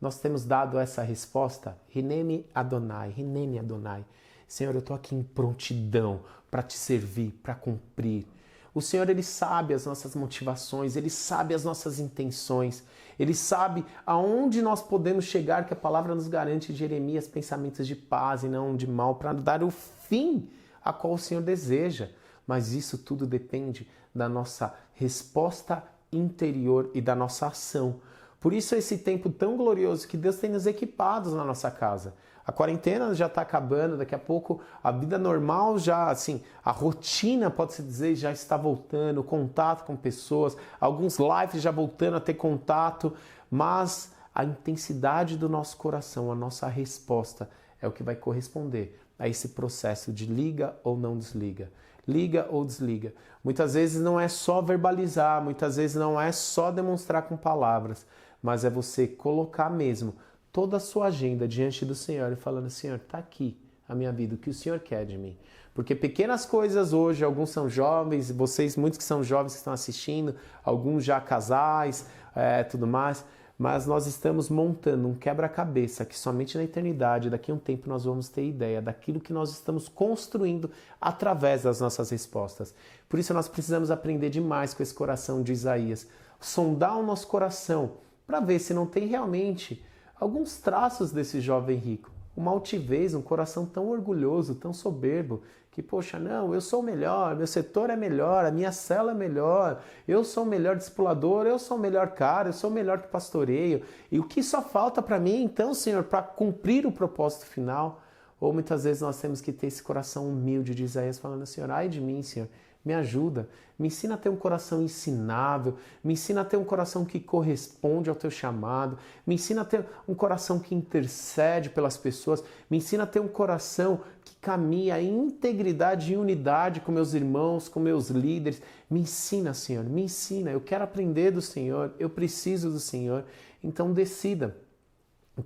Nós 0.00 0.18
temos 0.18 0.44
dado 0.44 0.78
essa 0.78 1.02
resposta, 1.02 1.76
Rineme 1.88 2.44
Adonai, 2.54 3.10
Rineme 3.10 3.58
Adonai. 3.58 4.04
Senhor, 4.48 4.74
eu 4.74 4.80
estou 4.80 4.94
aqui 4.94 5.14
em 5.14 5.22
prontidão 5.22 6.20
para 6.50 6.62
te 6.62 6.74
servir, 6.74 7.38
para 7.42 7.54
cumprir. 7.54 8.26
O 8.74 8.82
Senhor, 8.82 9.08
Ele 9.08 9.22
sabe 9.22 9.72
as 9.72 9.86
nossas 9.86 10.14
motivações, 10.14 10.96
Ele 10.96 11.08
sabe 11.08 11.54
as 11.54 11.64
nossas 11.64 11.98
intenções, 11.98 12.84
Ele 13.18 13.32
sabe 13.32 13.84
aonde 14.04 14.60
nós 14.60 14.82
podemos 14.82 15.24
chegar, 15.24 15.66
que 15.66 15.72
a 15.72 15.76
palavra 15.76 16.14
nos 16.14 16.28
garante, 16.28 16.74
Jeremias, 16.74 17.26
pensamentos 17.26 17.86
de 17.86 17.96
paz 17.96 18.44
e 18.44 18.48
não 18.48 18.76
de 18.76 18.86
mal, 18.86 19.14
para 19.14 19.32
dar 19.32 19.62
o 19.62 19.70
fim 19.70 20.50
a 20.84 20.92
qual 20.92 21.14
o 21.14 21.18
Senhor 21.18 21.42
deseja 21.42 22.10
mas 22.46 22.72
isso 22.72 22.98
tudo 22.98 23.26
depende 23.26 23.88
da 24.14 24.28
nossa 24.28 24.74
resposta 24.94 25.82
interior 26.12 26.90
e 26.94 27.00
da 27.00 27.14
nossa 27.14 27.48
ação. 27.48 28.00
Por 28.40 28.52
isso, 28.52 28.74
esse 28.74 28.98
tempo 28.98 29.28
tão 29.28 29.56
glorioso 29.56 30.06
que 30.06 30.16
Deus 30.16 30.36
tem 30.36 30.50
nos 30.50 30.66
equipados 30.66 31.32
na 31.32 31.44
nossa 31.44 31.70
casa. 31.70 32.14
A 32.46 32.52
quarentena 32.52 33.12
já 33.12 33.26
está 33.26 33.42
acabando, 33.42 33.96
daqui 33.96 34.14
a 34.14 34.18
pouco 34.18 34.60
a 34.82 34.92
vida 34.92 35.18
normal 35.18 35.78
já, 35.78 36.08
assim, 36.08 36.40
a 36.64 36.70
rotina, 36.70 37.50
pode-se 37.50 37.82
dizer, 37.82 38.14
já 38.14 38.30
está 38.30 38.56
voltando, 38.56 39.20
o 39.20 39.24
contato 39.24 39.84
com 39.84 39.96
pessoas, 39.96 40.56
alguns 40.80 41.18
lives 41.18 41.60
já 41.60 41.72
voltando 41.72 42.16
a 42.18 42.20
ter 42.20 42.34
contato, 42.34 43.12
mas 43.50 44.12
a 44.32 44.44
intensidade 44.44 45.36
do 45.36 45.48
nosso 45.48 45.76
coração, 45.76 46.30
a 46.30 46.36
nossa 46.36 46.68
resposta 46.68 47.50
é 47.82 47.88
o 47.88 47.92
que 47.92 48.04
vai 48.04 48.14
corresponder 48.14 48.96
a 49.18 49.26
esse 49.26 49.48
processo 49.48 50.12
de 50.12 50.26
liga 50.26 50.76
ou 50.84 50.96
não 50.96 51.18
desliga 51.18 51.68
liga 52.06 52.46
ou 52.50 52.64
desliga. 52.64 53.14
Muitas 53.42 53.74
vezes 53.74 54.00
não 54.00 54.18
é 54.18 54.28
só 54.28 54.60
verbalizar, 54.60 55.42
muitas 55.42 55.76
vezes 55.76 55.96
não 55.96 56.20
é 56.20 56.32
só 56.32 56.70
demonstrar 56.70 57.22
com 57.22 57.36
palavras, 57.36 58.06
mas 58.42 58.64
é 58.64 58.70
você 58.70 59.06
colocar 59.06 59.70
mesmo 59.70 60.14
toda 60.52 60.76
a 60.76 60.80
sua 60.80 61.06
agenda 61.06 61.46
diante 61.46 61.84
do 61.84 61.94
Senhor 61.94 62.32
e 62.32 62.36
falando: 62.36 62.70
Senhor, 62.70 62.96
está 62.96 63.18
aqui 63.18 63.56
a 63.88 63.94
minha 63.94 64.12
vida, 64.12 64.34
o 64.34 64.38
que 64.38 64.50
o 64.50 64.54
Senhor 64.54 64.80
quer 64.80 65.04
de 65.04 65.16
mim. 65.16 65.36
Porque 65.74 65.94
pequenas 65.94 66.46
coisas 66.46 66.92
hoje, 66.92 67.22
alguns 67.22 67.50
são 67.50 67.68
jovens, 67.68 68.30
vocês, 68.30 68.76
muitos 68.76 68.96
que 68.96 69.04
são 69.04 69.22
jovens 69.22 69.52
que 69.52 69.58
estão 69.58 69.72
assistindo, 69.72 70.34
alguns 70.64 71.04
já 71.04 71.20
casais, 71.20 72.06
é, 72.34 72.64
tudo 72.64 72.86
mais 72.86 73.24
mas 73.58 73.86
nós 73.86 74.06
estamos 74.06 74.50
montando 74.50 75.08
um 75.08 75.14
quebra-cabeça 75.14 76.04
que 76.04 76.18
somente 76.18 76.58
na 76.58 76.64
eternidade, 76.64 77.30
daqui 77.30 77.50
a 77.50 77.54
um 77.54 77.58
tempo, 77.58 77.88
nós 77.88 78.04
vamos 78.04 78.28
ter 78.28 78.46
ideia 78.46 78.82
daquilo 78.82 79.20
que 79.20 79.32
nós 79.32 79.50
estamos 79.50 79.88
construindo 79.88 80.70
através 81.00 81.62
das 81.62 81.80
nossas 81.80 82.10
respostas. 82.10 82.74
Por 83.08 83.18
isso, 83.18 83.32
nós 83.32 83.48
precisamos 83.48 83.90
aprender 83.90 84.28
demais 84.28 84.74
com 84.74 84.82
esse 84.82 84.92
coração 84.92 85.42
de 85.42 85.52
Isaías, 85.52 86.06
sondar 86.38 86.98
o 86.98 87.02
nosso 87.02 87.26
coração 87.26 87.92
para 88.26 88.40
ver 88.40 88.58
se 88.58 88.74
não 88.74 88.84
tem 88.84 89.06
realmente 89.06 89.82
alguns 90.20 90.58
traços 90.58 91.10
desse 91.10 91.40
jovem 91.40 91.78
rico. 91.78 92.10
Uma 92.36 92.50
altivez, 92.50 93.14
um 93.14 93.22
coração 93.22 93.64
tão 93.64 93.88
orgulhoso, 93.88 94.54
tão 94.54 94.74
soberbo, 94.74 95.42
que, 95.76 95.82
poxa, 95.82 96.18
não, 96.18 96.54
eu 96.54 96.60
sou 96.62 96.82
melhor, 96.82 97.36
meu 97.36 97.46
setor 97.46 97.90
é 97.90 97.96
melhor, 97.96 98.46
a 98.46 98.50
minha 98.50 98.72
cela 98.72 99.10
é 99.10 99.14
melhor, 99.14 99.82
eu 100.08 100.24
sou 100.24 100.42
o 100.42 100.46
melhor 100.46 100.74
discipulador, 100.74 101.46
eu 101.46 101.58
sou 101.58 101.76
o 101.76 101.80
melhor 101.80 102.12
cara, 102.12 102.48
eu 102.48 102.52
sou 102.54 102.70
o 102.70 102.72
melhor 102.72 103.02
que 103.02 103.08
pastoreio. 103.08 103.82
E 104.10 104.18
o 104.18 104.24
que 104.24 104.42
só 104.42 104.62
falta 104.62 105.02
para 105.02 105.20
mim, 105.20 105.42
então, 105.42 105.74
Senhor, 105.74 106.04
para 106.04 106.22
cumprir 106.22 106.86
o 106.86 106.92
propósito 106.92 107.44
final? 107.44 108.00
Ou 108.40 108.54
muitas 108.54 108.84
vezes 108.84 109.02
nós 109.02 109.20
temos 109.20 109.42
que 109.42 109.52
ter 109.52 109.66
esse 109.66 109.82
coração 109.82 110.26
humilde 110.30 110.74
de 110.74 110.82
Isaías 110.82 111.18
falando, 111.18 111.44
Senhor, 111.44 111.70
ai 111.70 111.90
de 111.90 112.00
mim, 112.00 112.22
Senhor, 112.22 112.48
me 112.86 112.94
ajuda, 112.94 113.48
me 113.76 113.88
ensina 113.88 114.14
a 114.14 114.16
ter 114.16 114.28
um 114.28 114.36
coração 114.36 114.80
ensinável, 114.80 115.76
me 116.04 116.12
ensina 116.12 116.42
a 116.42 116.44
ter 116.44 116.56
um 116.56 116.64
coração 116.64 117.04
que 117.04 117.18
corresponde 117.18 118.08
ao 118.08 118.14
teu 118.14 118.30
chamado, 118.30 118.96
me 119.26 119.34
ensina 119.34 119.62
a 119.62 119.64
ter 119.64 119.84
um 120.06 120.14
coração 120.14 120.60
que 120.60 120.72
intercede 120.72 121.68
pelas 121.68 121.96
pessoas, 121.96 122.44
me 122.70 122.76
ensina 122.76 123.02
a 123.02 123.06
ter 123.06 123.18
um 123.18 123.26
coração 123.26 124.00
que 124.24 124.36
caminha 124.36 125.00
em 125.00 125.26
integridade 125.26 126.12
e 126.12 126.16
unidade 126.16 126.80
com 126.80 126.92
meus 126.92 127.12
irmãos, 127.12 127.68
com 127.68 127.80
meus 127.80 128.08
líderes. 128.08 128.62
Me 128.88 129.00
ensina, 129.00 129.52
Senhor, 129.52 129.84
me 129.84 130.02
ensina. 130.04 130.52
Eu 130.52 130.60
quero 130.60 130.84
aprender 130.84 131.32
do 131.32 131.42
Senhor, 131.42 131.92
eu 131.98 132.08
preciso 132.08 132.70
do 132.70 132.78
Senhor. 132.78 133.24
Então 133.64 133.92
decida 133.92 134.56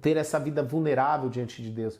ter 0.02 0.18
essa 0.18 0.38
vida 0.38 0.62
vulnerável 0.62 1.30
diante 1.30 1.62
de 1.62 1.70
Deus. 1.70 1.98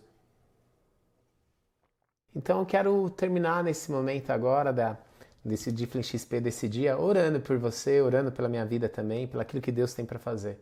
Então 2.37 2.61
eu 2.61 2.66
quero 2.66 3.09
terminar 3.09 3.64
nesse 3.64 3.90
momento 3.90 4.31
agora 4.31 4.70
da 4.70 4.98
desse 5.44 5.72
Difflin 5.72 6.03
XP 6.03 6.40
desse 6.40 6.68
dia, 6.68 6.98
orando 6.98 7.40
por 7.40 7.59
você, 7.59 8.00
orando 8.00 8.31
pela 8.31 8.48
minha 8.48 8.64
vida 8.64 8.88
também, 8.88 9.26
pelo 9.26 9.42
aquilo 9.42 9.62
que 9.62 9.72
Deus 9.72 9.94
tem 9.94 10.05
para 10.05 10.18
fazer. 10.18 10.59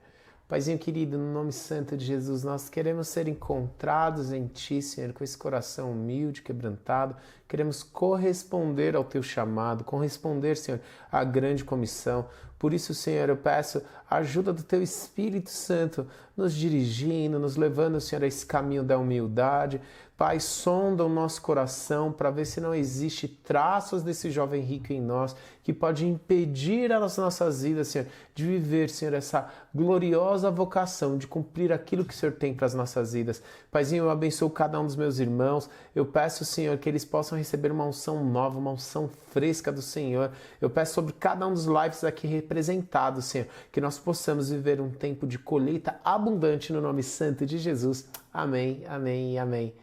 Paizinho 0.48 0.78
querido, 0.78 1.18
no 1.18 1.30
nome 1.30 1.52
santo 1.52 1.94
de 1.94 2.06
Jesus, 2.06 2.42
nós 2.42 2.70
queremos 2.70 3.08
ser 3.08 3.28
encontrados 3.28 4.32
em 4.32 4.46
Ti, 4.46 4.80
Senhor, 4.80 5.12
com 5.12 5.22
esse 5.22 5.36
coração 5.36 5.92
humilde, 5.92 6.40
quebrantado. 6.40 7.14
Queremos 7.46 7.82
corresponder 7.82 8.96
ao 8.96 9.04
Teu 9.04 9.22
chamado, 9.22 9.84
corresponder, 9.84 10.56
Senhor, 10.56 10.80
à 11.12 11.22
grande 11.22 11.64
comissão. 11.64 12.26
Por 12.58 12.74
isso, 12.74 12.92
Senhor, 12.92 13.28
eu 13.28 13.36
peço 13.36 13.82
a 14.10 14.16
ajuda 14.16 14.52
do 14.52 14.62
Teu 14.62 14.82
Espírito 14.82 15.50
Santo, 15.50 16.06
nos 16.36 16.54
dirigindo, 16.54 17.38
nos 17.38 17.56
levando, 17.56 18.00
Senhor, 18.00 18.24
a 18.24 18.26
esse 18.26 18.44
caminho 18.44 18.82
da 18.82 18.98
humildade, 18.98 19.80
Pai, 20.18 20.40
sonda 20.40 21.04
o 21.04 21.08
nosso 21.08 21.40
coração 21.40 22.10
para 22.10 22.28
ver 22.28 22.44
se 22.44 22.60
não 22.60 22.74
existe 22.74 23.28
traços 23.28 24.02
desse 24.02 24.32
jovem 24.32 24.60
rico 24.62 24.92
em 24.92 25.00
nós 25.00 25.36
que 25.62 25.72
pode 25.72 26.04
impedir 26.04 26.90
as 26.92 27.16
nossas 27.18 27.62
vidas, 27.62 27.86
Senhor, 27.86 28.08
de 28.34 28.44
viver, 28.44 28.90
Senhor, 28.90 29.14
essa 29.14 29.48
gloriosa 29.72 30.50
vocação 30.50 31.16
de 31.16 31.28
cumprir 31.28 31.72
aquilo 31.72 32.04
que 32.04 32.12
o 32.12 32.16
Senhor 32.16 32.32
tem 32.32 32.52
para 32.52 32.66
as 32.66 32.74
nossas 32.74 33.12
vidas. 33.12 33.40
Paizinho, 33.70 34.04
eu 34.04 34.10
abençoo 34.10 34.50
cada 34.50 34.80
um 34.80 34.86
dos 34.86 34.96
meus 34.96 35.20
irmãos. 35.20 35.70
Eu 35.94 36.06
peço, 36.06 36.44
Senhor, 36.44 36.78
que 36.78 36.88
eles 36.88 37.04
possam 37.04 37.38
receber 37.38 37.70
uma 37.70 37.84
unção 37.84 38.24
nova, 38.24 38.58
uma 38.58 38.72
unção 38.72 39.08
fresca 39.30 39.70
do 39.70 39.82
Senhor. 39.82 40.32
Eu 40.60 40.68
peço 40.68 40.94
sobre 40.94 41.12
cada 41.12 41.46
um 41.46 41.52
dos 41.52 41.66
lives 41.66 42.02
aqui 42.02 42.26
representados, 42.48 43.26
Senhor, 43.26 43.46
que 43.70 43.80
nós 43.80 43.98
possamos 43.98 44.48
viver 44.48 44.80
um 44.80 44.90
tempo 44.90 45.26
de 45.26 45.38
colheita 45.38 46.00
abundante 46.02 46.72
no 46.72 46.80
nome 46.80 47.02
santo 47.02 47.44
de 47.44 47.58
Jesus. 47.58 48.08
Amém, 48.32 48.82
amém 48.88 49.34
e 49.34 49.38
amém. 49.38 49.74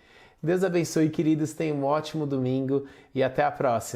Deus 0.41 0.63
abençoe, 0.63 1.09
queridos. 1.09 1.53
Tenham 1.53 1.77
um 1.77 1.83
ótimo 1.83 2.25
domingo 2.25 2.85
e 3.13 3.23
até 3.23 3.43
a 3.43 3.51
próxima. 3.51 3.93